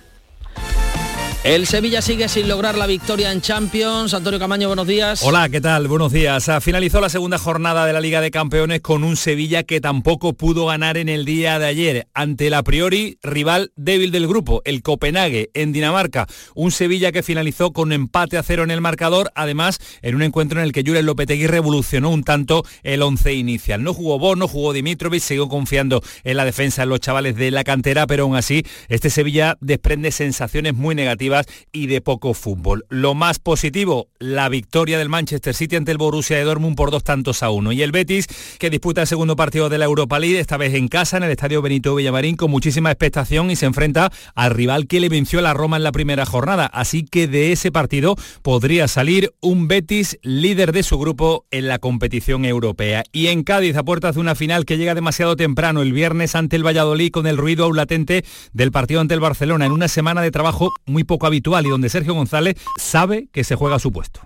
[1.43, 4.13] El Sevilla sigue sin lograr la victoria en Champions.
[4.13, 5.23] Antonio Camaño, buenos días.
[5.23, 5.87] Hola, ¿qué tal?
[5.87, 6.47] Buenos días.
[6.49, 10.33] Ah, finalizó la segunda jornada de la Liga de Campeones con un Sevilla que tampoco
[10.33, 14.61] pudo ganar en el día de ayer ante el a priori rival débil del grupo,
[14.65, 16.27] el Copenhague, en Dinamarca.
[16.53, 20.59] Un Sevilla que finalizó con empate a cero en el marcador, además en un encuentro
[20.59, 23.81] en el que Julen Lopetegui revolucionó un tanto el once inicial.
[23.83, 27.63] No jugó Bono, jugó Dimitrovic, siguió confiando en la defensa de los chavales de la
[27.63, 31.30] cantera, pero aún así este Sevilla desprende sensaciones muy negativas
[31.71, 32.85] y de poco fútbol.
[32.89, 37.03] Lo más positivo, la victoria del Manchester City ante el Borussia de Dortmund por dos
[37.03, 37.71] tantos a uno.
[37.71, 38.27] Y el Betis,
[38.59, 41.31] que disputa el segundo partido de la Europa League, esta vez en casa, en el
[41.31, 45.41] Estadio Benito Villamarín, con muchísima expectación y se enfrenta al rival que le venció a
[45.41, 46.65] la Roma en la primera jornada.
[46.65, 51.79] Así que de ese partido podría salir un Betis líder de su grupo en la
[51.79, 53.03] competición europea.
[53.11, 56.55] Y en Cádiz, a puertas de una final que llega demasiado temprano el viernes ante
[56.55, 60.21] el Valladolid con el ruido aún latente del partido ante el Barcelona, en una semana
[60.21, 64.21] de trabajo muy poco habitual y donde Sergio González sabe que se juega su puesto.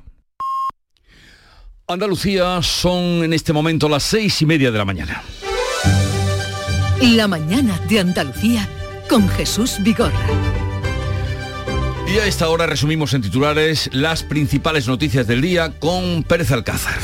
[1.87, 5.21] Andalucía son en este momento las seis y media de la mañana.
[7.01, 8.67] La mañana de Andalucía
[9.07, 10.25] con Jesús Vigorra.
[12.07, 16.97] Y a esta hora resumimos en titulares las principales noticias del día con Pérez Alcázar.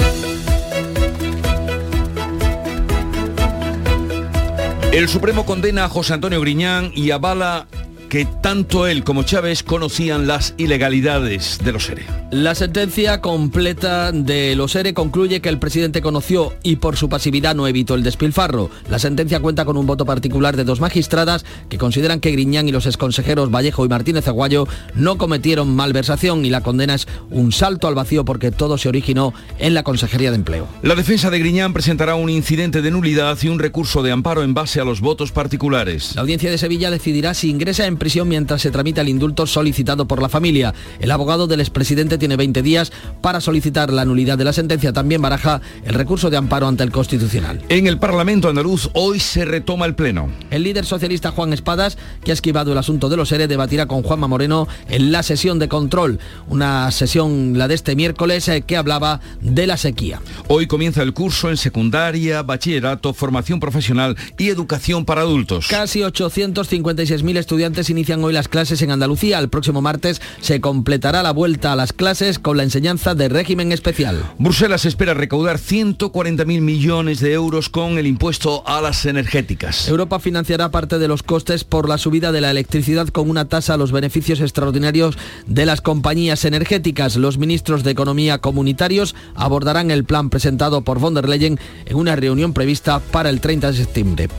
[4.91, 7.67] El Supremo condena a José Antonio Griñán y avala
[8.11, 12.20] que tanto él como Chávez conocían las ilegalidades de los ERE.
[12.31, 17.55] La sentencia completa de los ERE concluye que el presidente conoció y por su pasividad
[17.55, 18.69] no evitó el despilfarro.
[18.89, 22.71] La sentencia cuenta con un voto particular de dos magistradas que consideran que Griñán y
[22.71, 24.65] los exconsejeros Vallejo y Martínez Aguayo
[24.95, 29.33] no cometieron malversación y la condena es un salto al vacío porque todo se originó
[29.59, 30.69] en la Consejería de Empleo.
[30.83, 34.53] La defensa de Griñán presentará un incidente de nulidad y un recurso de amparo en
[34.53, 36.15] base a los votos particulares.
[36.15, 40.07] La audiencia de Sevilla decidirá si ingresa en prisión mientras se tramita el indulto solicitado
[40.07, 40.73] por la familia.
[41.01, 44.93] El abogado del expresidente tiene 20 días para solicitar la nulidad de la sentencia.
[44.93, 47.59] También baraja el recurso de amparo ante el Constitucional.
[47.67, 50.29] En el Parlamento andaluz hoy se retoma el Pleno.
[50.51, 54.03] El líder socialista Juan Espadas, que ha esquivado el asunto de los ERE, debatirá con
[54.03, 56.19] Juanma Moreno en la sesión de control.
[56.47, 60.21] Una sesión, la de este miércoles, eh, que hablaba de la sequía.
[60.47, 65.65] Hoy comienza el curso en secundaria, bachillerato, formación profesional y educación para adultos.
[65.69, 69.39] Casi 856.000 estudiantes inician hoy las clases en Andalucía.
[69.39, 72.10] El próximo martes se completará la vuelta a las clases
[72.41, 74.21] con la enseñanza de régimen especial.
[74.37, 79.87] Bruselas espera recaudar 140.000 millones de euros con el impuesto a las energéticas.
[79.87, 83.75] Europa financiará parte de los costes por la subida de la electricidad con una tasa
[83.75, 87.15] a los beneficios extraordinarios de las compañías energéticas.
[87.15, 92.17] Los ministros de Economía comunitarios abordarán el plan presentado por von der Leyen en una
[92.17, 94.29] reunión prevista para el 30 de septiembre.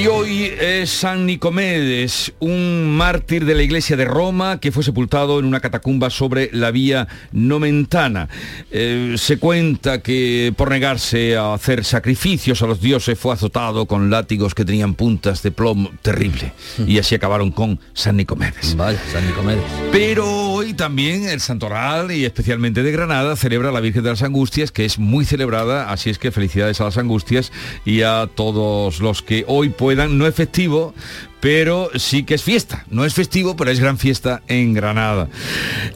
[0.00, 5.38] Y hoy es San Nicomedes, un mártir de la iglesia de Roma que fue sepultado
[5.38, 8.26] en una catacumba sobre la vía Nomentana.
[8.70, 14.08] Eh, se cuenta que por negarse a hacer sacrificios a los dioses fue azotado con
[14.08, 16.54] látigos que tenían puntas de plomo terrible.
[16.86, 18.74] Y así acabaron con San Nicomedes.
[18.76, 19.62] Vaya, San Nicomedes.
[19.92, 24.70] Pero hoy también el Santoral y especialmente de Granada celebra la Virgen de las Angustias,
[24.70, 27.50] que es muy celebrada, así es que felicidades a las Angustias
[27.86, 30.92] y a todos los que hoy pueden no es festivo,
[31.40, 32.84] pero sí que es fiesta.
[32.90, 35.30] No es festivo, pero es gran fiesta en Granada.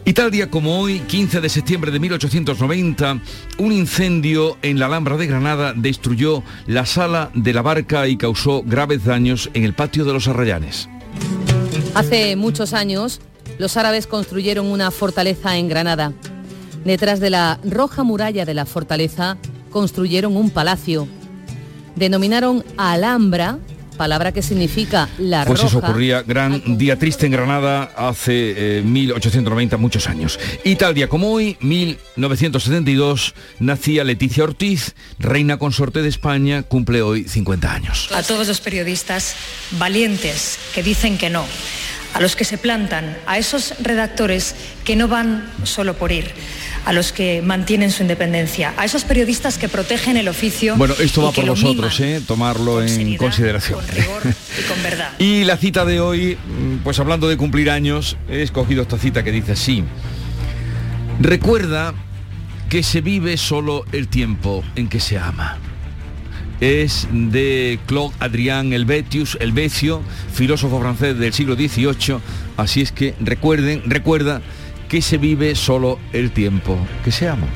[0.06, 3.20] Y tal día como hoy, 15 de septiembre de 1890,
[3.58, 8.62] un incendio en la Alhambra de Granada destruyó la sala de la barca y causó
[8.62, 10.88] graves daños en el patio de los Arrayanes.
[11.94, 13.20] Hace muchos años,
[13.58, 16.12] los árabes construyeron una fortaleza en Granada.
[16.84, 19.38] Detrás de la roja muralla de la fortaleza
[19.70, 21.08] construyeron un palacio.
[21.96, 23.58] Denominaron Alhambra
[23.94, 29.78] palabra que significa la pues eso ocurría, gran día triste en Granada hace 1890, eh,
[29.78, 30.38] muchos años.
[30.64, 37.24] Y tal día como hoy, 1972, nacía Leticia Ortiz, reina consorte de España, cumple hoy
[37.24, 38.10] 50 años.
[38.12, 39.36] A todos los periodistas
[39.78, 41.44] valientes que dicen que no,
[42.14, 46.32] a los que se plantan, a esos redactores que no van solo por ir
[46.84, 50.76] a los que mantienen su independencia, a esos periodistas que protegen el oficio.
[50.76, 52.20] Bueno, esto va por vosotros, ¿eh?
[52.26, 53.80] tomarlo en consideración.
[53.84, 55.12] y con verdad.
[55.18, 59.22] y la cita de hoy, mm, pues hablando de cumplir años, he escogido esta cita
[59.22, 59.82] que dice así.
[61.20, 61.94] Recuerda
[62.68, 65.58] que se vive solo el tiempo en que se ama.
[66.60, 72.18] Es de Claude Adrien Helvetius, Helvecio, filósofo francés del siglo XVIII.
[72.56, 74.40] Así es que recuerden, recuerda
[74.88, 77.46] que se vive solo el tiempo que se ama.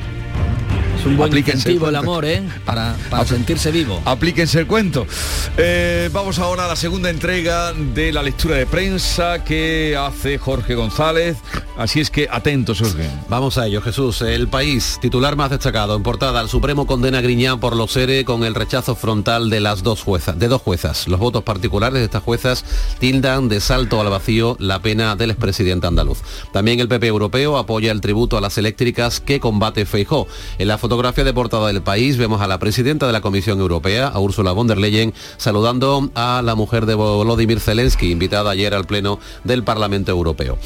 [0.99, 2.43] Es un buen incentivo el, amor, ¿eh?
[2.65, 4.01] Para, para sentirse vivo.
[4.03, 5.07] Aplíquense el cuento.
[5.55, 10.75] Eh, vamos ahora a la segunda entrega de la lectura de prensa que hace Jorge
[10.75, 11.37] González.
[11.77, 13.09] Así es que atentos, Jorge.
[13.29, 14.21] Vamos a ello, Jesús.
[14.21, 18.25] El país, titular más destacado en portada, el Supremo condena a Griñán por los ERE
[18.25, 21.07] con el rechazo frontal de las dos juezas, de dos juezas.
[21.07, 22.65] Los votos particulares de estas juezas
[22.99, 26.19] tildan de salto al vacío la pena del expresidente andaluz.
[26.51, 30.27] También el PP europeo apoya el tributo a las eléctricas que combate Feijó.
[30.57, 34.07] En la fotografía de portada del país vemos a la presidenta de la Comisión Europea,
[34.07, 38.85] a Ursula von der Leyen, saludando a la mujer de Volodymyr Zelensky, invitada ayer al
[38.85, 40.57] Pleno del Parlamento Europeo.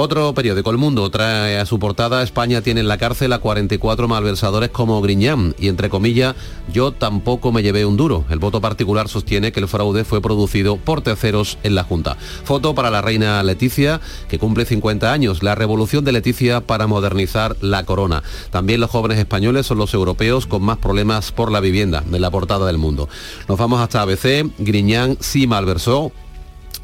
[0.00, 4.06] Otro periódico, El Mundo, trae a su portada España tiene en la cárcel a 44
[4.06, 6.36] malversadores como Griñán y entre comillas,
[6.72, 8.24] yo tampoco me llevé un duro.
[8.30, 12.16] El voto particular sostiene que el fraude fue producido por terceros en la Junta.
[12.44, 17.56] Foto para la reina Leticia, que cumple 50 años, la revolución de Leticia para modernizar
[17.60, 18.22] la corona.
[18.52, 22.30] También los jóvenes españoles son los europeos con más problemas por la vivienda, de la
[22.30, 23.08] portada del Mundo.
[23.48, 26.12] Nos vamos hasta ABC, Griñán sí malversó,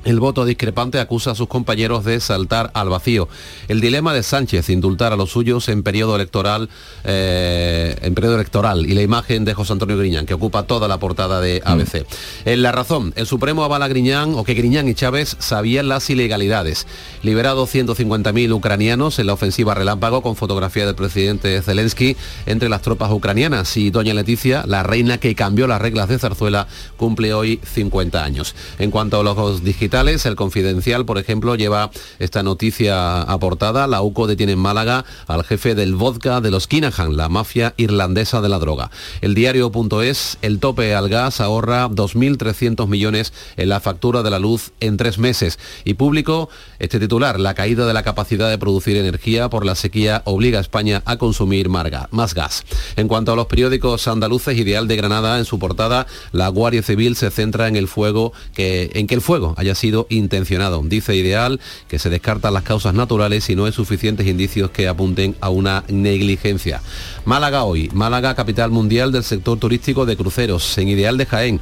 [0.04, 3.28] el voto discrepante acusa a sus compañeros de saltar al vacío.
[3.68, 6.68] El dilema de Sánchez, indultar a los suyos en periodo electoral,
[7.04, 10.98] eh, en periodo electoral, y la imagen de José Antonio Griñán, que ocupa toda la
[10.98, 12.02] portada de ABC.
[12.02, 12.48] Mm.
[12.48, 16.08] En la razón, el Supremo avala a Griñán o que Griñán y Chávez sabían las
[16.10, 16.86] ilegalidades.
[17.22, 23.10] Liberado 150.000 ucranianos en la ofensiva relámpago con fotografía del presidente Zelensky entre las tropas
[23.10, 23.76] ucranianas.
[23.76, 28.54] Y doña Leticia, la reina que cambió las reglas de Zarzuela, cumple hoy 50 años.
[28.78, 33.86] En cuanto a los digitales, el Confidencial, por ejemplo, lleva esta noticia aportada.
[33.86, 38.40] La UCO detiene en Málaga al jefe del vodka de los Kinahan, la mafia irlandesa
[38.40, 38.90] de la droga.
[39.20, 44.72] El diario.es, el tope al gas ahorra 2.300 millones en la factura de la luz
[44.80, 45.60] en tres meses.
[45.84, 46.48] Y público,
[46.80, 50.62] este titular, la caída de la capacidad de producir energía por la sequía obliga a
[50.62, 52.64] España a consumir más gas.
[52.96, 57.14] En cuanto a los periódicos andaluces, Ideal de Granada, en su portada, la Guardia Civil
[57.14, 60.80] se centra en el fuego, que, en que el fuego haya sido sido intencionado.
[60.82, 65.36] Dice Ideal que se descartan las causas naturales y no hay suficientes indicios que apunten
[65.42, 66.80] a una negligencia.
[67.26, 71.60] Málaga hoy, Málaga capital mundial del sector turístico de cruceros, en Ideal de Jaén.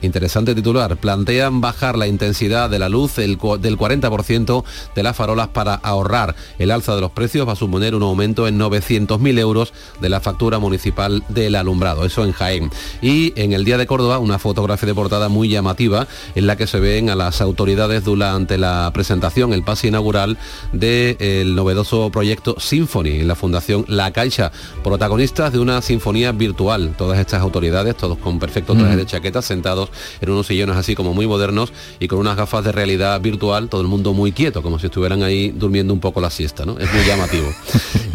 [0.00, 0.96] Interesante titular.
[0.96, 6.36] Plantean bajar la intensidad de la luz del 40% de las farolas para ahorrar.
[6.58, 10.20] El alza de los precios va a suponer un aumento en 900.000 euros de la
[10.20, 12.04] factura municipal del alumbrado.
[12.04, 12.70] Eso en Jaén.
[13.02, 16.66] Y en el Día de Córdoba, una fotografía de portada muy llamativa en la que
[16.66, 20.38] se ven a las autoridades durante la presentación, el pase inaugural
[20.72, 24.52] del novedoso proyecto Symphony en la Fundación La Caixa.
[24.84, 26.94] Protagonistas de una sinfonía virtual.
[26.96, 29.87] Todas estas autoridades, todos con perfecto traje de chaqueta, sentados
[30.20, 33.80] en unos sillones así como muy modernos y con unas gafas de realidad virtual, todo
[33.80, 36.78] el mundo muy quieto, como si estuvieran ahí durmiendo un poco la siesta, ¿no?
[36.78, 37.48] Es muy llamativo.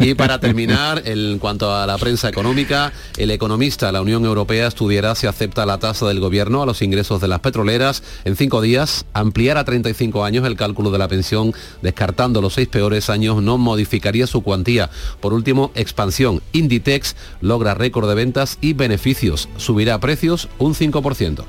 [0.00, 5.14] y para terminar, en cuanto a la prensa económica, el economista, la Unión Europea estudiará
[5.14, 9.06] si acepta la tasa del gobierno a los ingresos de las petroleras en cinco días,
[9.12, 13.58] ampliar a 35 años el cálculo de la pensión, descartando los seis peores años, no
[13.58, 14.90] modificaría su cuantía.
[15.20, 16.42] Por último, expansión.
[16.52, 19.48] Inditex logra récord de ventas y beneficios.
[19.56, 21.44] Subirá precios un 5%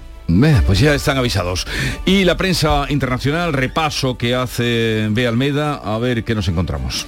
[0.65, 1.67] pues ya están avisados.
[2.05, 5.27] Y la prensa internacional, repaso que hace B.
[5.27, 7.05] Almeida, a ver qué nos encontramos.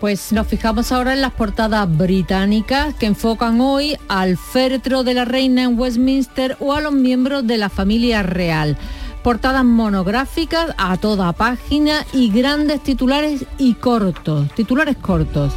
[0.00, 5.24] Pues nos fijamos ahora en las portadas británicas que enfocan hoy al féretro de la
[5.24, 8.76] reina en Westminster o a los miembros de la familia real.
[9.22, 15.54] Portadas monográficas a toda página y grandes titulares y cortos, titulares cortos.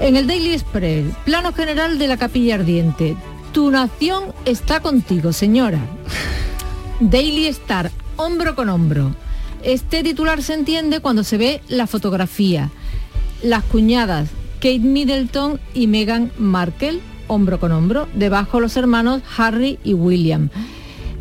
[0.00, 3.16] En el Daily Express, plano general de la capilla ardiente,
[3.52, 5.80] tu nación está contigo, señora.
[7.00, 9.14] Daily Star, hombro con hombro.
[9.62, 12.70] Este titular se entiende cuando se ve la fotografía.
[13.42, 19.94] Las cuñadas Kate Middleton y Meghan Markle, hombro con hombro, debajo los hermanos Harry y
[19.94, 20.50] William.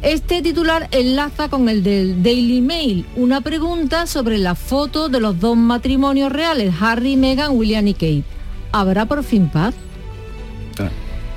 [0.02, 5.40] Este titular enlaza con el del Daily Mail, una pregunta sobre la foto de los
[5.40, 8.24] dos matrimonios reales, Harry, Meghan, William y Kate.
[8.72, 9.74] ¿Habrá por fin paz?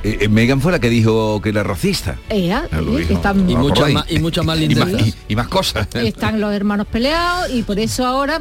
[0.04, 2.16] Eh, eh, Megan fue la que dijo que era racista.
[2.28, 5.86] Ella, ah, y, mucho más, y muchas más y, más cosas.
[5.94, 8.40] Están los hermanos peleados y por eso ahora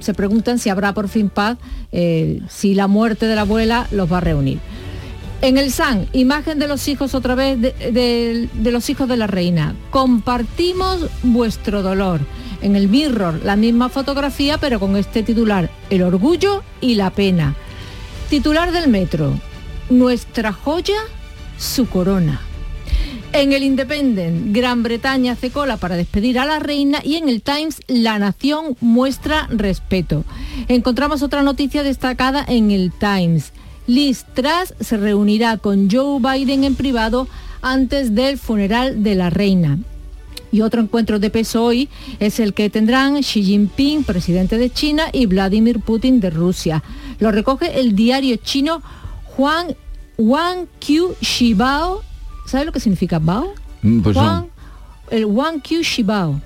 [0.00, 1.58] se preguntan si habrá por fin paz,
[1.90, 4.60] eh, si la muerte de la abuela los va a reunir.
[5.40, 9.26] En el SAN, imagen de los hijos otra vez de, de los hijos de la
[9.26, 9.74] reina.
[9.90, 12.20] Compartimos vuestro dolor.
[12.60, 17.56] En el Mirror, la misma fotografía, pero con este titular, el orgullo y la pena.
[18.30, 19.34] Titular del metro,
[19.98, 20.98] nuestra joya,
[21.58, 22.40] su corona.
[23.32, 27.40] En el Independent, Gran Bretaña hace cola para despedir a la reina y en el
[27.40, 30.24] Times, la nación muestra respeto.
[30.68, 33.52] Encontramos otra noticia destacada en el Times.
[33.86, 37.26] Liz Truss se reunirá con Joe Biden en privado
[37.62, 39.78] antes del funeral de la reina.
[40.50, 41.88] Y otro encuentro de peso hoy
[42.20, 46.82] es el que tendrán Xi Jinping, presidente de China, y Vladimir Putin de Rusia.
[47.18, 48.82] Lo recoge el diario chino
[49.36, 49.76] Juan
[50.18, 52.02] Wang Q Shibao.
[52.46, 53.54] ¿Sabe lo que significa Bao?
[53.82, 54.22] Mm, pues no.
[54.22, 54.50] Juan,
[55.10, 56.40] el Wang Q Shibao.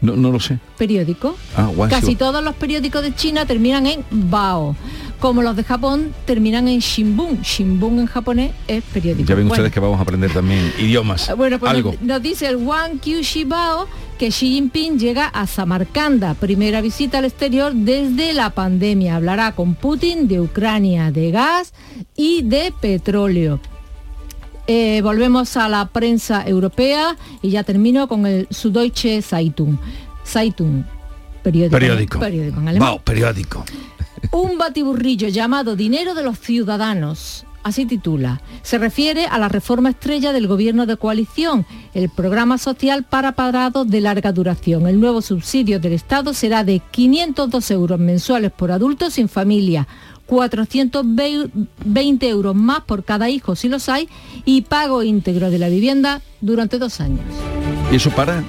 [0.00, 0.58] No, no lo sé.
[0.78, 1.36] Periódico.
[1.56, 4.74] Ah, Casi todos los periódicos de China terminan en Bao.
[5.18, 7.42] Como los de Japón terminan en Shimbun.
[7.42, 9.28] Shimbun en japonés es periódico.
[9.28, 11.30] Ya ven Bueno, ustedes que vamos a aprender también idiomas.
[11.36, 11.92] bueno, pues Algo.
[11.92, 13.86] nos, nos dice el Wang Q Shibao
[14.18, 19.16] que Xi Jinping llega a Samarcanda, primera visita al exterior desde la pandemia.
[19.16, 21.72] Hablará con Putin de Ucrania, de gas
[22.16, 23.60] y de petróleo.
[24.72, 29.76] Eh, volvemos a la prensa europea y ya termino con el Süddeutsche Zeitung.
[30.24, 30.84] Zeitung,
[31.42, 31.76] periódico.
[31.76, 32.20] Periódico.
[32.20, 32.88] periódico en alemán.
[32.88, 33.64] Vao, periódico.
[34.30, 37.46] Un batiburrillo llamado Dinero de los Ciudadanos.
[37.64, 38.40] Así titula.
[38.62, 43.90] Se refiere a la reforma estrella del gobierno de coalición, el programa social para parados
[43.90, 44.86] de larga duración.
[44.86, 49.88] El nuevo subsidio del Estado será de 502 euros mensuales por adulto sin familia,
[50.30, 54.08] 420 euros más por cada hijo si los hay
[54.44, 57.18] y pago íntegro de la vivienda durante dos años.
[57.90, 58.44] ¿Y eso para?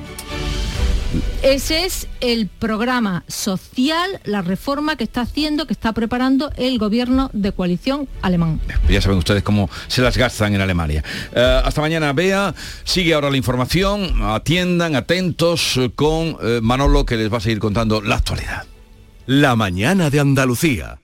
[1.41, 7.31] Ese es el programa social, la reforma que está haciendo, que está preparando el gobierno
[7.33, 8.61] de coalición alemán.
[8.87, 11.03] Ya saben ustedes cómo se las gastan en Alemania.
[11.33, 12.53] Eh, hasta mañana, Bea.
[12.83, 14.21] Sigue ahora la información.
[14.21, 18.65] Atiendan, atentos con eh, Manolo que les va a seguir contando la actualidad.
[19.25, 21.00] La mañana de Andalucía.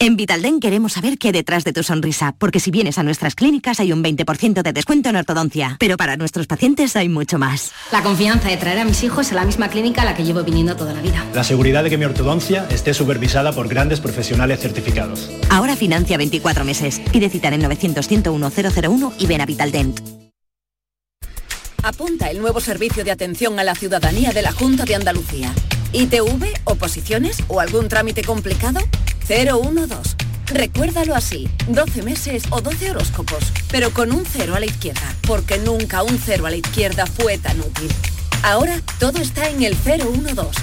[0.00, 3.34] En Vitalden queremos saber qué hay detrás de tu sonrisa, porque si vienes a nuestras
[3.34, 7.72] clínicas hay un 20% de descuento en ortodoncia, pero para nuestros pacientes hay mucho más.
[7.90, 10.44] La confianza de traer a mis hijos a la misma clínica a la que llevo
[10.44, 11.26] viniendo toda la vida.
[11.34, 15.32] La seguridad de que mi ortodoncia esté supervisada por grandes profesionales certificados.
[15.50, 17.00] Ahora financia 24 meses.
[17.10, 19.98] Pide cita en el 900-101-001 y ven a Vitaldent.
[21.82, 25.52] Apunta el nuevo servicio de atención a la ciudadanía de la Junta de Andalucía.
[25.92, 28.80] ¿ITV, oposiciones o algún trámite complicado?
[29.28, 30.16] 012.
[30.46, 35.58] Recuérdalo así, 12 meses o 12 horóscopos, pero con un cero a la izquierda, porque
[35.58, 37.90] nunca un cero a la izquierda fue tan útil.
[38.42, 40.60] Ahora todo está en el 012.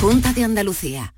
[0.00, 1.14] Junta de Andalucía.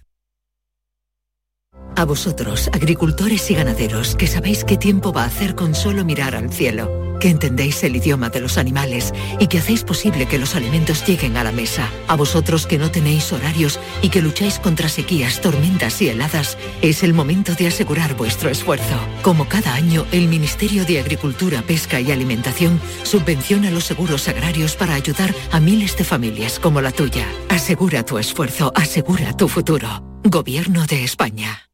[1.97, 6.35] A vosotros, agricultores y ganaderos, que sabéis qué tiempo va a hacer con solo mirar
[6.35, 10.55] al cielo, que entendéis el idioma de los animales y que hacéis posible que los
[10.55, 11.89] alimentos lleguen a la mesa.
[12.09, 17.03] A vosotros que no tenéis horarios y que lucháis contra sequías, tormentas y heladas, es
[17.03, 18.99] el momento de asegurar vuestro esfuerzo.
[19.23, 24.95] Como cada año, el Ministerio de Agricultura, Pesca y Alimentación subvenciona los seguros agrarios para
[24.95, 27.27] ayudar a miles de familias como la tuya.
[27.49, 29.89] Asegura tu esfuerzo, asegura tu futuro.
[30.25, 31.74] Gobierno de España.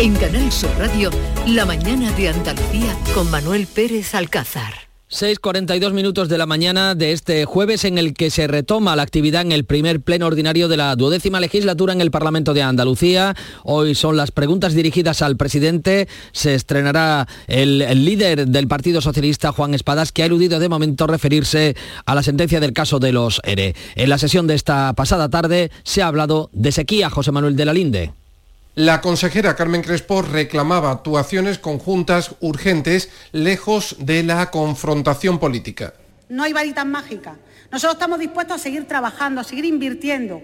[0.00, 1.10] En Canal Sur Radio,
[1.46, 4.72] la mañana de Andalucía con Manuel Pérez Alcázar.
[5.10, 9.42] 6.42 minutos de la mañana de este jueves en el que se retoma la actividad
[9.42, 13.36] en el primer pleno ordinario de la duodécima legislatura en el Parlamento de Andalucía.
[13.62, 16.08] Hoy son las preguntas dirigidas al presidente.
[16.32, 21.08] Se estrenará el, el líder del Partido Socialista, Juan Espadas, que ha eludido de momento
[21.08, 21.76] referirse
[22.06, 23.74] a la sentencia del caso de los ERE.
[23.96, 27.64] En la sesión de esta pasada tarde se ha hablado de sequía, José Manuel de
[27.66, 28.19] la Linde.
[28.80, 35.92] La consejera Carmen Crespo reclamaba actuaciones conjuntas urgentes lejos de la confrontación política.
[36.30, 37.36] No hay varitas mágicas.
[37.70, 40.40] Nosotros estamos dispuestos a seguir trabajando, a seguir invirtiendo,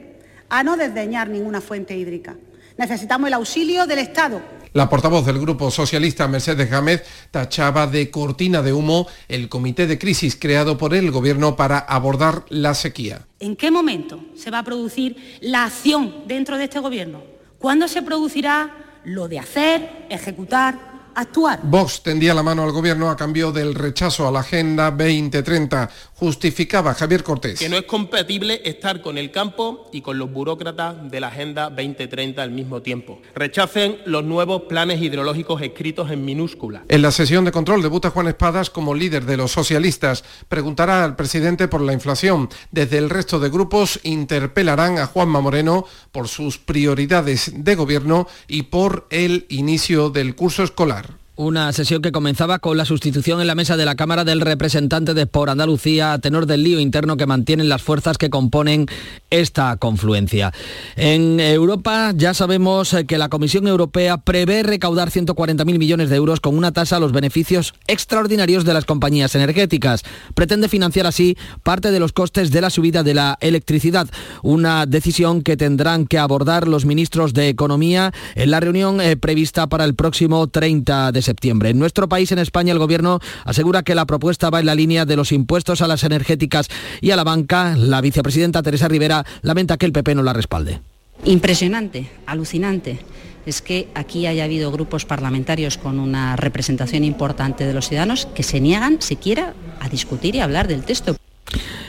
[0.51, 2.37] a no desdeñar ninguna fuente hídrica.
[2.77, 4.43] Necesitamos el auxilio del Estado.
[4.75, 9.99] La portavoz del Grupo Socialista, Mercedes Gámez, tachaba de cortina de humo el comité de
[9.99, 13.23] crisis creado por el Gobierno para abordar la sequía.
[13.41, 17.36] ¿En qué momento se va a producir la acción dentro de este Gobierno?
[17.59, 18.71] ¿Cuándo se producirá
[19.05, 21.61] lo de hacer, ejecutar actuar.
[21.63, 25.91] Vox tendía la mano al gobierno a cambio del rechazo a la Agenda 2030.
[26.15, 27.59] Justificaba Javier Cortés.
[27.59, 31.71] Que no es compatible estar con el campo y con los burócratas de la Agenda
[31.71, 33.21] 2030 al mismo tiempo.
[33.35, 36.85] Rechacen los nuevos planes hidrológicos escritos en minúscula.
[36.89, 40.23] En la sesión de control debuta Juan Espadas como líder de los socialistas.
[40.49, 42.49] Preguntará al presidente por la inflación.
[42.71, 48.65] Desde el resto de grupos interpelarán a Juanma Moreno por sus prioridades de gobierno y
[48.65, 51.06] por el inicio del curso escolar.
[51.39, 55.13] Una sesión que comenzaba con la sustitución en la mesa de la Cámara del representante
[55.13, 58.87] de Por Andalucía a tenor del lío interno que mantienen las fuerzas que componen
[59.29, 60.55] esta confluencia.
[60.97, 66.41] En Europa ya sabemos eh, que la Comisión Europea prevé recaudar 140.000 millones de euros
[66.41, 70.05] con una tasa a los beneficios extraordinarios de las compañías energéticas.
[70.35, 74.09] Pretende financiar así parte de los costes de la subida de la electricidad,
[74.43, 79.67] una decisión que tendrán que abordar los ministros de Economía en la reunión eh, prevista
[79.67, 81.71] para el próximo 30 de septiembre.
[81.71, 85.05] En nuestro país, en España, el Gobierno asegura que la propuesta va en la línea
[85.05, 86.69] de los impuestos a las energéticas
[87.03, 87.77] y a la banca.
[87.77, 90.81] La vicepresidenta Teresa Rivera lamenta que el PP no la respalde.
[91.25, 93.01] Impresionante, alucinante
[93.47, 98.43] es que aquí haya habido grupos parlamentarios con una representación importante de los ciudadanos que
[98.43, 101.17] se niegan siquiera a discutir y hablar del texto.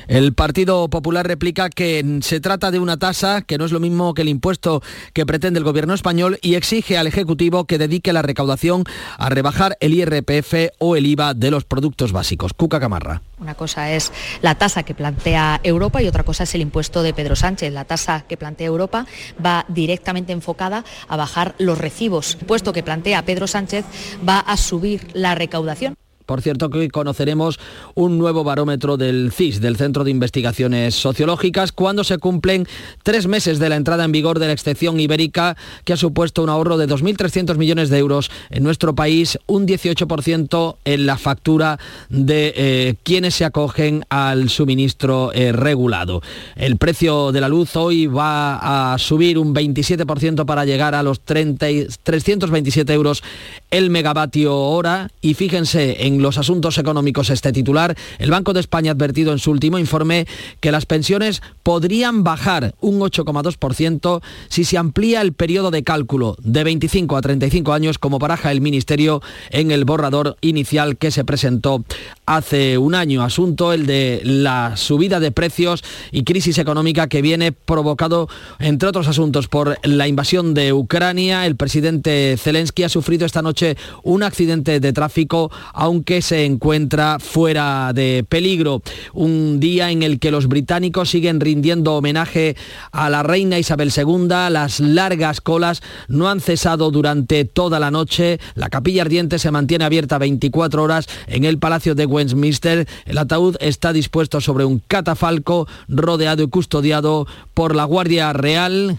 [0.08, 4.14] El Partido Popular replica que se trata de una tasa que no es lo mismo
[4.14, 4.82] que el impuesto
[5.12, 8.86] que pretende el gobierno español y exige al Ejecutivo que dedique la recaudación
[9.18, 12.54] a rebajar el IRPF o el IVA de los productos básicos.
[12.54, 13.22] Cuca Camarra.
[13.40, 17.14] Una cosa es la tasa que plantea Europa y otra cosa es el impuesto de
[17.14, 17.74] Pedro Sánchez.
[17.74, 19.06] La tasa que plantea Europa
[19.46, 22.36] va directamente enfocada a bajar los recibos.
[22.36, 23.84] El impuesto que plantea Pedro Sánchez
[24.28, 25.98] va a subir la recaudación.
[26.28, 27.58] Por cierto que hoy conoceremos
[27.96, 32.68] un nuevo barómetro del CIS, del Centro de Investigaciones Sociológicas, cuando se cumplen
[33.02, 35.56] tres meses de la entrada en vigor de la excepción ibérica,
[35.86, 40.76] que ha supuesto un ahorro de 2.300 millones de euros en nuestro país, un 18%
[40.84, 46.22] en la factura de eh, quienes se acogen al suministro eh, regulado.
[46.58, 51.22] El precio de la luz hoy va a subir un 27% para llegar a los
[51.22, 51.66] 30,
[52.04, 53.24] 327 euros
[53.72, 58.92] el megavatio hora y fíjense en los asuntos económicos este titular, el Banco de España
[58.92, 60.28] ha advertido en su último informe
[60.60, 66.64] que las pensiones podrían bajar un 8,2% si se amplía el periodo de cálculo de
[66.64, 71.84] 25 a 35 años como baraja el Ministerio en el borrador inicial que se presentó
[72.26, 73.24] hace un año.
[73.24, 78.28] Asunto el de la subida de precios y crisis económica que viene provocado,
[78.60, 81.46] entre otros asuntos, por la invasión de Ucrania.
[81.46, 87.20] El presidente Zelensky ha sufrido esta noche un accidente de tráfico, aunque que se encuentra
[87.20, 88.82] fuera de peligro.
[89.12, 92.56] Un día en el que los británicos siguen rindiendo homenaje
[92.94, 94.30] a la reina Isabel II.
[94.50, 98.40] Las largas colas no han cesado durante toda la noche.
[98.56, 102.88] La capilla ardiente se mantiene abierta 24 horas en el Palacio de Westminster.
[103.06, 108.98] El ataúd está dispuesto sobre un catafalco rodeado y custodiado por la Guardia Real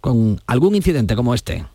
[0.00, 1.66] con algún incidente como este.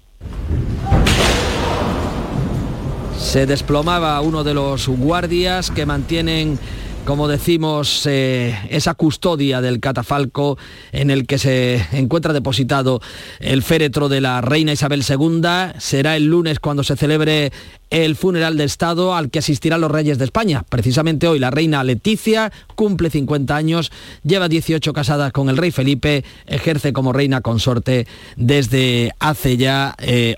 [3.23, 6.59] Se desplomaba uno de los guardias que mantienen
[7.05, 10.57] como decimos, eh, esa custodia del catafalco
[10.93, 13.01] en el que se encuentra depositado
[13.39, 15.41] el féretro de la reina Isabel II.
[15.79, 17.51] Será el lunes cuando se celebre
[17.93, 20.65] el funeral de Estado al que asistirán los reyes de España.
[20.67, 23.91] Precisamente hoy la reina Leticia cumple 50 años,
[24.23, 29.95] lleva 18 casadas con el rey Felipe, ejerce como reina consorte desde hace ya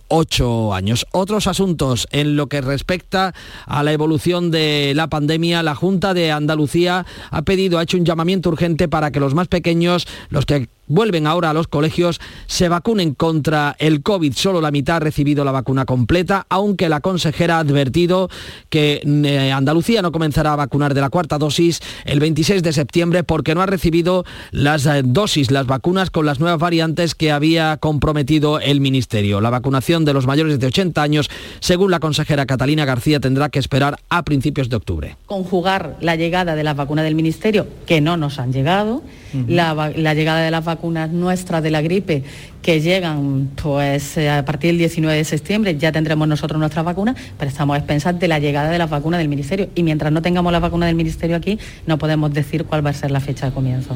[0.10, 1.08] 8 eh, años.
[1.14, 3.34] Otros asuntos en lo que respecta
[3.66, 8.04] a la evolución de la pandemia, la Junta de Andalucía ha pedido, ha hecho un
[8.04, 12.70] llamamiento urgente para que los más pequeños, los que vuelven ahora a los colegios, se
[12.70, 14.34] vacunen contra el COVID.
[14.34, 18.30] Solo la mitad ha recibido la vacuna completa, aunque la consejera ha advertido
[18.70, 23.24] que eh, Andalucía no comenzará a vacunar de la cuarta dosis el 26 de septiembre
[23.24, 27.78] porque no ha recibido las eh, dosis, las vacunas con las nuevas variantes que había
[27.78, 29.42] comprometido el Ministerio.
[29.42, 31.30] La vacunación de los mayores de 80 años,
[31.60, 35.18] según la consejera Catalina García, tendrá que esperar a principios de octubre.
[35.26, 39.02] Conjugar la llegada de las vacunas del Ministerio, que no nos han llegado,
[39.48, 40.75] la, llegada de las vacunas
[41.12, 42.24] nuestras de la gripe
[42.62, 47.16] que llegan pues eh, a partir del 19 de septiembre ya tendremos nosotros nuestras vacunas,
[47.38, 50.22] pero estamos a expensas de la llegada de las vacunas del Ministerio y mientras no
[50.22, 53.48] tengamos la vacuna del Ministerio aquí no podemos decir cuál va a ser la fecha
[53.48, 53.96] de comienzo.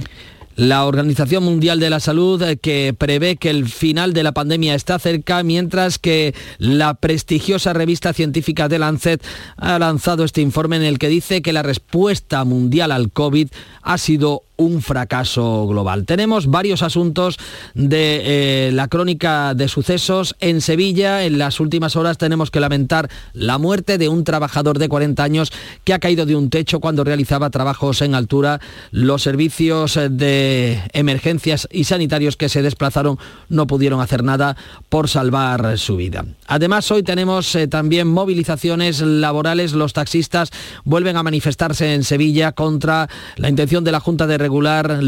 [0.60, 4.76] La Organización Mundial de la Salud eh, que prevé que el final de la pandemia
[4.76, 9.24] está cerca, mientras que la prestigiosa revista científica de Lancet
[9.56, 13.48] ha lanzado este informe en el que dice que la respuesta mundial al COVID
[13.84, 16.06] ha sido un fracaso global.
[16.06, 17.38] Tenemos varios asuntos
[17.74, 21.24] de eh, la crónica de sucesos en Sevilla.
[21.24, 25.52] En las últimas horas tenemos que lamentar la muerte de un trabajador de 40 años
[25.86, 28.60] que ha caído de un techo cuando realizaba trabajos en altura.
[28.92, 34.58] Los servicios de emergencias y sanitarios que se desplazaron no pudieron hacer nada
[34.90, 36.26] por salvar su vida.
[36.48, 39.72] Además, hoy tenemos eh, también movilizaciones laborales.
[39.72, 40.52] Los taxistas
[40.84, 43.08] vuelven a manifestarse en Sevilla contra
[43.38, 45.00] la intención de la Junta de regular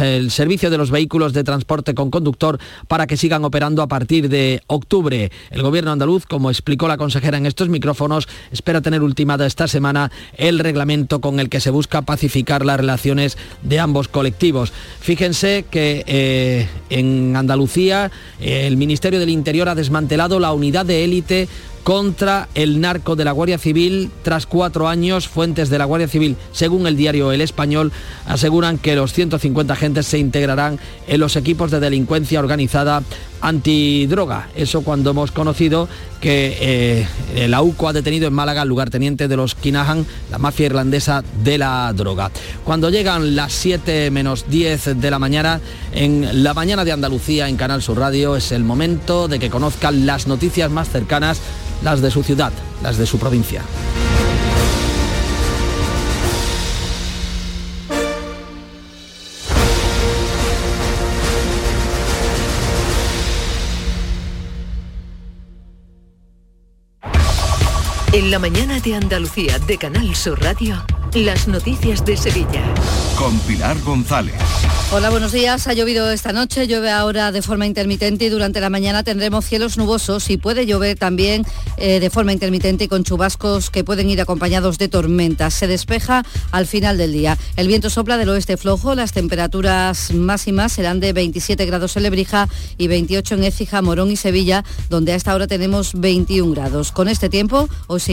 [0.00, 2.58] el servicio de los vehículos de transporte con conductor
[2.88, 5.30] para que sigan operando a partir de octubre.
[5.50, 10.10] El gobierno andaluz, como explicó la consejera en estos micrófonos, espera tener ultimada esta semana
[10.38, 14.72] el reglamento con el que se busca pacificar las relaciones de ambos colectivos.
[15.00, 18.10] Fíjense que eh, en Andalucía
[18.40, 21.48] el Ministerio del Interior ha desmantelado la unidad de élite
[21.84, 24.10] contra el narco de la Guardia Civil.
[24.22, 27.92] Tras cuatro años, fuentes de la Guardia Civil, según el diario El Español,
[28.26, 33.02] aseguran que los 150 agentes se integrarán en los equipos de delincuencia organizada
[33.40, 34.48] antidroga.
[34.54, 35.88] Eso cuando hemos conocido
[36.20, 40.66] que eh, la UCO ha detenido en Málaga al lugarteniente de los Kinahan, la mafia
[40.66, 42.30] irlandesa de la droga.
[42.64, 45.60] Cuando llegan las 7 menos 10 de la mañana,
[45.92, 50.04] en la mañana de Andalucía, en Canal Sur Radio, es el momento de que conozcan
[50.04, 51.40] las noticias más cercanas
[51.82, 52.52] las de su ciudad,
[52.82, 53.62] las de su provincia.
[68.30, 70.80] En la mañana de Andalucía de Canal Sur Radio.
[71.14, 72.62] Las noticias de Sevilla.
[73.18, 74.36] Con Pilar González.
[74.92, 75.66] Hola, buenos días.
[75.66, 79.76] Ha llovido esta noche, llueve ahora de forma intermitente y durante la mañana tendremos cielos
[79.76, 81.44] nubosos y puede llover también
[81.76, 85.54] eh, de forma intermitente y con chubascos que pueden ir acompañados de tormentas.
[85.54, 87.38] Se despeja al final del día.
[87.56, 92.48] El viento sopla del oeste flojo, las temperaturas máximas serán de 27 grados en Lebrija
[92.76, 96.90] y 28 en Écija, Morón y Sevilla, donde a esta hora tenemos 21 grados.
[96.90, 98.12] Con este tiempo, hoy se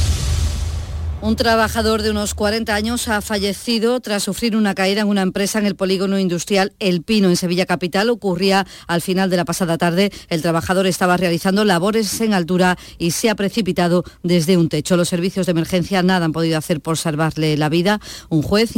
[1.23, 5.59] Un trabajador de unos 40 años ha fallecido tras sufrir una caída en una empresa
[5.59, 8.09] en el polígono industrial El Pino, en Sevilla Capital.
[8.09, 10.11] Ocurría al final de la pasada tarde.
[10.29, 14.97] El trabajador estaba realizando labores en altura y se ha precipitado desde un techo.
[14.97, 17.99] Los servicios de emergencia nada han podido hacer por salvarle la vida.
[18.29, 18.71] Un juez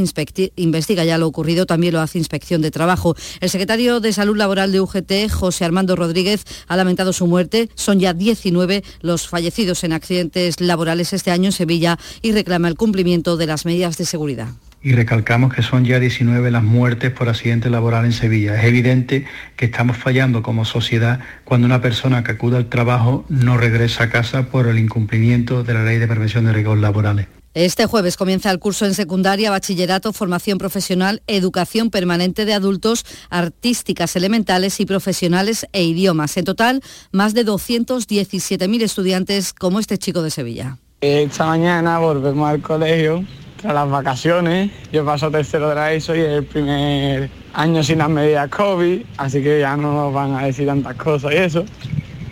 [0.58, 3.16] investiga ya lo ocurrido, también lo hace Inspección de Trabajo.
[3.40, 7.70] El secretario de Salud Laboral de UGT, José Armando Rodríguez, ha lamentado su muerte.
[7.76, 12.76] Son ya 19 los fallecidos en accidentes laborales este año en Sevilla y reclama el
[12.76, 14.50] cumplimiento de las medidas de seguridad
[14.84, 18.60] y recalcamos que son ya 19 las muertes por accidente laboral en Sevilla.
[18.60, 19.26] Es evidente
[19.56, 24.10] que estamos fallando como sociedad cuando una persona que acude al trabajo no regresa a
[24.10, 27.28] casa por el incumplimiento de la ley de prevención de riesgos laborales.
[27.54, 34.16] Este jueves comienza el curso en secundaria, bachillerato, formación profesional, educación permanente de adultos, artísticas
[34.16, 36.36] elementales y profesionales e idiomas.
[36.38, 36.82] En total,
[37.12, 40.80] más de 217.000 estudiantes como este chico de Sevilla.
[41.06, 43.26] Esta mañana volvemos al colegio
[43.62, 44.72] tras las vacaciones.
[44.90, 49.02] Yo paso tercero de la ESO y es el primer año sin las medidas COVID,
[49.18, 51.66] así que ya no nos van a decir tantas cosas y eso.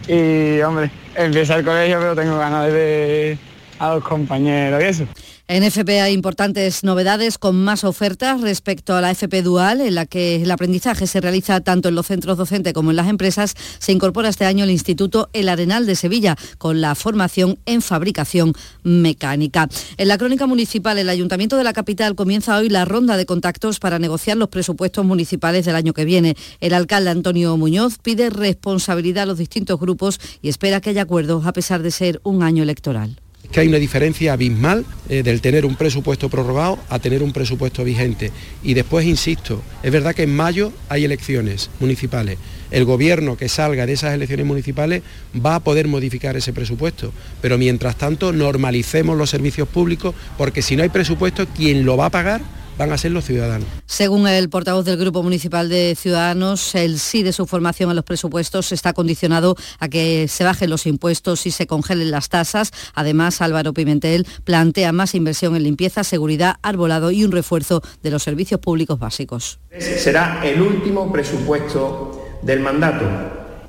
[0.07, 3.38] Y hombre, empieza el colegio pero tengo ganas de ver
[3.78, 5.03] a los compañeros y eso.
[5.51, 10.05] En FP hay importantes novedades con más ofertas respecto a la FP Dual, en la
[10.05, 13.55] que el aprendizaje se realiza tanto en los centros docentes como en las empresas.
[13.77, 18.53] Se incorpora este año el Instituto El Arenal de Sevilla con la formación en fabricación
[18.83, 19.67] mecánica.
[19.97, 23.79] En la crónica municipal, el Ayuntamiento de la capital comienza hoy la ronda de contactos
[23.79, 26.37] para negociar los presupuestos municipales del año que viene.
[26.61, 31.45] El alcalde Antonio Muñoz pide responsabilidad a los distintos grupos y espera que haya acuerdos
[31.45, 33.20] a pesar de ser un año electoral
[33.51, 37.83] que hay una diferencia abismal eh, del tener un presupuesto prorrogado a tener un presupuesto
[37.83, 38.31] vigente.
[38.63, 42.37] Y después, insisto, es verdad que en mayo hay elecciones municipales.
[42.71, 45.03] El gobierno que salga de esas elecciones municipales
[45.45, 47.11] va a poder modificar ese presupuesto.
[47.41, 52.05] Pero mientras tanto, normalicemos los servicios públicos, porque si no hay presupuesto, quien lo va
[52.05, 52.41] a pagar
[52.78, 53.67] van a ser los ciudadanos.
[53.86, 58.03] Según el portavoz del Grupo Municipal de Ciudadanos, el sí de su formación a los
[58.03, 62.72] presupuestos está condicionado a que se bajen los impuestos y se congelen las tasas.
[62.93, 68.24] Además, Álvaro Pimentel plantea más inversión en limpieza, seguridad, arbolado y un refuerzo de los
[68.24, 69.59] servicios públicos básicos.
[69.78, 73.05] Será el último presupuesto del mandato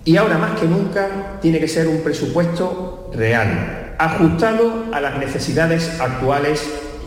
[0.05, 6.01] y ahora más que nunca tiene que ser un presupuesto real, ajustado a las necesidades
[6.01, 6.63] actuales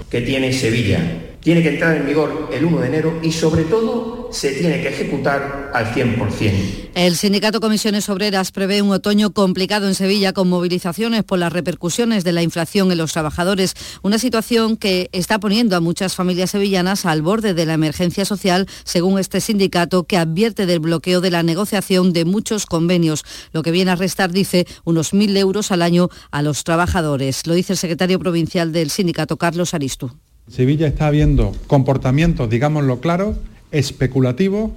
[0.10, 1.02] que tiene Sevilla
[1.46, 4.88] tiene que entrar en vigor el 1 de enero y sobre todo se tiene que
[4.88, 6.90] ejecutar al 100%.
[6.96, 12.24] El sindicato Comisiones Obreras prevé un otoño complicado en Sevilla con movilizaciones por las repercusiones
[12.24, 17.06] de la inflación en los trabajadores, una situación que está poniendo a muchas familias sevillanas
[17.06, 21.44] al borde de la emergencia social, según este sindicato que advierte del bloqueo de la
[21.44, 23.24] negociación de muchos convenios,
[23.54, 27.46] lo que viene a restar, dice, unos mil euros al año a los trabajadores.
[27.46, 30.12] Lo dice el secretario provincial del sindicato, Carlos Aristu.
[30.48, 33.36] Sevilla está habiendo comportamientos, digámoslo claro,
[33.72, 34.72] especulativos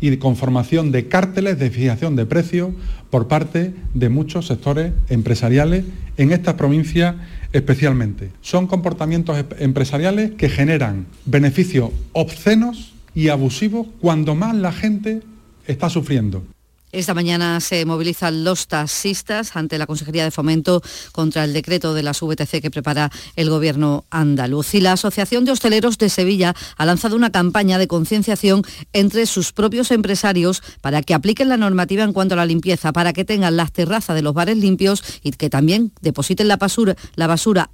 [0.00, 2.70] y con formación de cárteles de fijación de precios
[3.10, 5.84] por parte de muchos sectores empresariales
[6.18, 7.16] en esta provincia
[7.52, 8.30] especialmente.
[8.42, 15.22] Son comportamientos empresariales que generan beneficios obscenos y abusivos cuando más la gente
[15.66, 16.44] está sufriendo.
[16.94, 20.80] Esta mañana se movilizan los taxistas ante la Consejería de Fomento
[21.10, 24.74] contra el decreto de las VTC que prepara el Gobierno andaluz.
[24.74, 29.52] Y la Asociación de Hosteleros de Sevilla ha lanzado una campaña de concienciación entre sus
[29.52, 33.56] propios empresarios para que apliquen la normativa en cuanto a la limpieza, para que tengan
[33.56, 37.70] las terrazas de los bares limpios y que también depositen la basura, la basura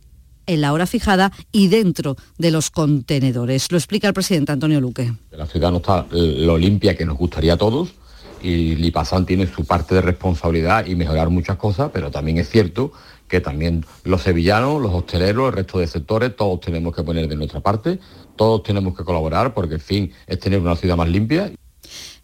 [0.47, 3.71] en la hora fijada y dentro de los contenedores.
[3.71, 5.13] Lo explica el presidente Antonio Luque.
[5.33, 8.00] La ciudad no está lo limpia que nos gustaría a todos
[8.43, 12.93] y Lipasan tiene su parte de responsabilidad y mejorar muchas cosas, pero también es cierto
[13.29, 17.37] que también los sevillanos, los hosteleros, el resto de sectores, todos tenemos que poner de
[17.37, 18.01] nuestra parte,
[18.37, 21.53] todos tenemos que colaborar porque el fin es tener una ciudad más limpia.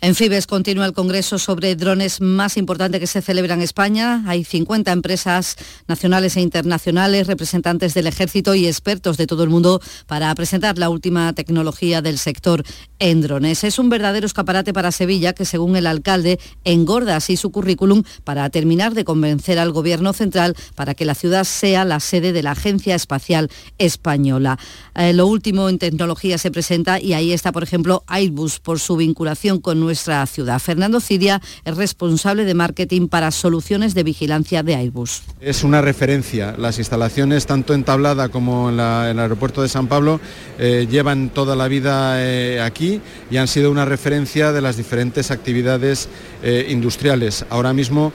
[0.02, 4.22] En Fibes continúa el congreso sobre drones más importante que se celebra en España.
[4.26, 5.56] Hay 50 empresas
[5.88, 10.90] nacionales e internacionales, representantes del ejército y expertos de todo el mundo para presentar la
[10.90, 12.62] última tecnología del sector
[12.98, 13.64] en drones.
[13.64, 18.50] Es un verdadero escaparate para Sevilla que, según el alcalde, engorda así su currículum para
[18.50, 22.50] terminar de convencer al gobierno central para que la ciudad sea la sede de la
[22.50, 24.58] Agencia Espacial Española.
[24.94, 28.96] Eh, lo último en tecnología se presenta y ahí está, por ejemplo, Airbus por su
[28.96, 30.58] vinculación con nuestra ciudad.
[30.58, 35.22] Fernando Cidia es responsable de marketing para soluciones de vigilancia de Airbus.
[35.40, 36.56] Es una referencia.
[36.58, 40.20] Las instalaciones, tanto en Tablada como en, el aeropuerto de San Pablo,
[40.58, 45.30] eh, llevan toda la vida eh, aquí y han sido una referencia de las diferentes
[45.30, 46.08] actividades
[46.42, 47.46] eh, industriales.
[47.48, 48.12] Ahora mismo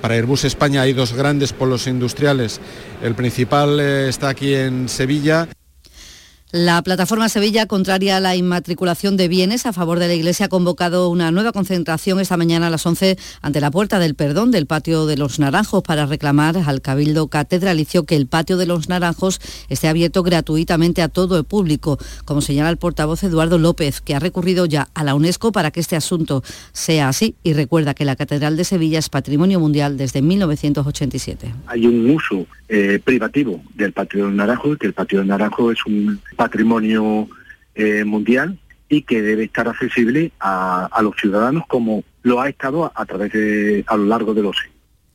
[0.00, 2.60] para Airbus España hay dos grandes polos industriales.
[3.02, 5.48] El principal está aquí en Sevilla.
[6.58, 10.48] La plataforma Sevilla, contraria a la inmatriculación de bienes a favor de la Iglesia, ha
[10.48, 14.64] convocado una nueva concentración esta mañana a las 11 ante la Puerta del Perdón del
[14.64, 19.38] Patio de los Naranjos para reclamar al Cabildo Catedralicio que el Patio de los Naranjos
[19.68, 24.18] esté abierto gratuitamente a todo el público, como señala el portavoz Eduardo López, que ha
[24.18, 26.42] recurrido ya a la UNESCO para que este asunto
[26.72, 31.52] sea así y recuerda que la Catedral de Sevilla es patrimonio mundial desde 1987.
[31.66, 35.74] Hay un uso eh, privativo del Patio de los Naranjos, que el Patio de Naranjos
[35.74, 37.28] es un patrimonio
[37.74, 43.04] eh, mundial y que debe estar accesible a, los ciudadanos como lo ha estado a,
[43.04, 44.56] través de a lo largo de los.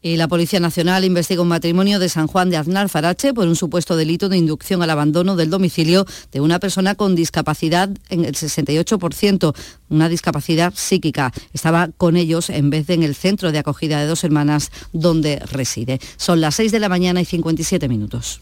[0.04, 3.56] Y la Policía Nacional investiga un matrimonio de San Juan de Aznar Farache por un
[3.56, 8.34] supuesto delito de inducción al abandono del domicilio de una persona con discapacidad en el
[8.34, 9.56] 68%,
[9.90, 11.32] una discapacidad psíquica.
[11.54, 15.40] Estaba con ellos en vez de en el centro de acogida de dos hermanas donde
[15.52, 16.00] reside.
[16.18, 18.42] Son las 6 de la mañana y 57 minutos.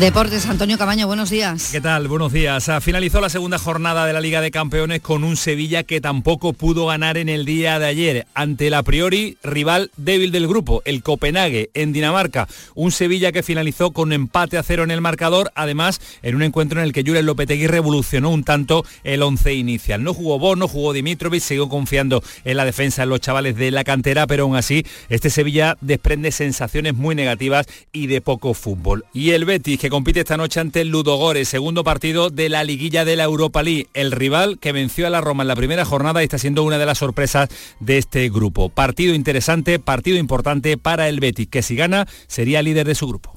[0.00, 1.68] Deportes, Antonio Camaño, buenos días.
[1.70, 2.08] ¿Qué tal?
[2.08, 2.70] Buenos días.
[2.70, 6.54] Ah, finalizó la segunda jornada de la Liga de Campeones con un Sevilla que tampoco
[6.54, 10.80] pudo ganar en el día de ayer ante el a priori rival débil del grupo,
[10.86, 12.48] el Copenhague, en Dinamarca.
[12.74, 16.80] Un Sevilla que finalizó con empate a cero en el marcador, además en un encuentro
[16.80, 20.02] en el que Julen Lopetegui revolucionó un tanto el once inicial.
[20.02, 23.84] No jugó Bono, jugó Dimitrovic, siguió confiando en la defensa de los chavales de la
[23.84, 29.04] cantera, pero aún así este Sevilla desprende sensaciones muy negativas y de poco fútbol.
[29.12, 33.04] Y el Betis que compite esta noche ante el Ludogores, segundo partido de la liguilla
[33.04, 33.88] de la Europa League.
[33.94, 36.78] El rival que venció a la Roma en la primera jornada y está siendo una
[36.78, 37.48] de las sorpresas
[37.80, 38.68] de este grupo.
[38.68, 43.34] Partido interesante, partido importante para el Betis, que si gana sería líder de su grupo.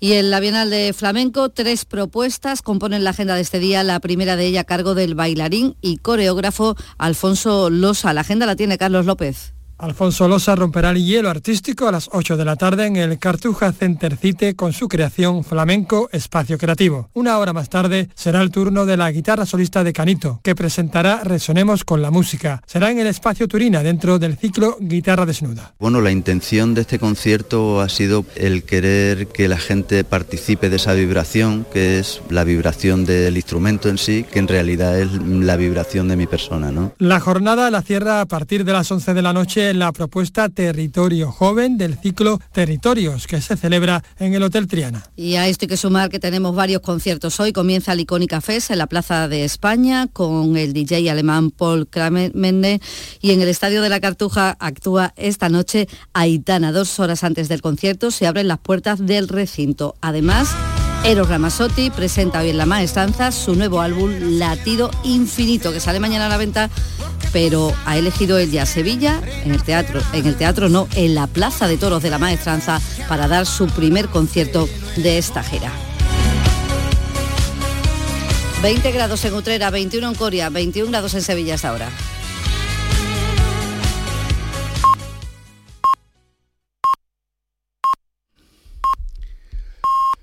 [0.00, 4.00] Y en la Bienal de Flamenco, tres propuestas componen la agenda de este día, la
[4.00, 8.12] primera de ella a cargo del bailarín y coreógrafo Alfonso Losa.
[8.12, 9.53] La agenda la tiene Carlos López.
[9.78, 13.72] Alfonso Losa romperá el hielo artístico a las 8 de la tarde en el Cartuja
[13.72, 17.10] Center Cite con su creación Flamenco Espacio Creativo.
[17.12, 21.22] Una hora más tarde será el turno de la guitarra solista de Canito, que presentará
[21.24, 22.62] Resonemos con la música.
[22.66, 25.74] Será en el Espacio Turina, dentro del ciclo Guitarra Desnuda.
[25.78, 30.76] Bueno, la intención de este concierto ha sido el querer que la gente participe de
[30.76, 35.56] esa vibración, que es la vibración del instrumento en sí, que en realidad es la
[35.56, 36.70] vibración de mi persona.
[36.70, 36.92] ¿no?
[36.98, 41.32] La jornada la cierra a partir de las 11 de la noche la propuesta Territorio
[41.32, 45.04] Joven del ciclo Territorios, que se celebra en el Hotel Triana.
[45.16, 47.52] Y a esto hay que sumar que tenemos varios conciertos hoy.
[47.52, 52.80] Comienza Icónica Fest en la Plaza de España con el DJ alemán Paul Kramende
[53.20, 56.72] y en el Estadio de la Cartuja actúa esta noche Aitana.
[56.72, 59.94] Dos horas antes del concierto se abren las puertas del recinto.
[60.00, 60.54] Además,
[61.04, 66.26] Eros Ramazzotti presenta hoy en La Maestranza su nuevo álbum Latido Infinito, que sale mañana
[66.26, 66.70] a la venta,
[67.30, 71.26] pero ha elegido el ya Sevilla, en el teatro, en el teatro no, en la
[71.26, 75.70] Plaza de Toros de La Maestranza, para dar su primer concierto de esta gira.
[78.62, 81.90] 20 grados en Utrera, 21 en Coria, 21 grados en Sevilla hasta ahora.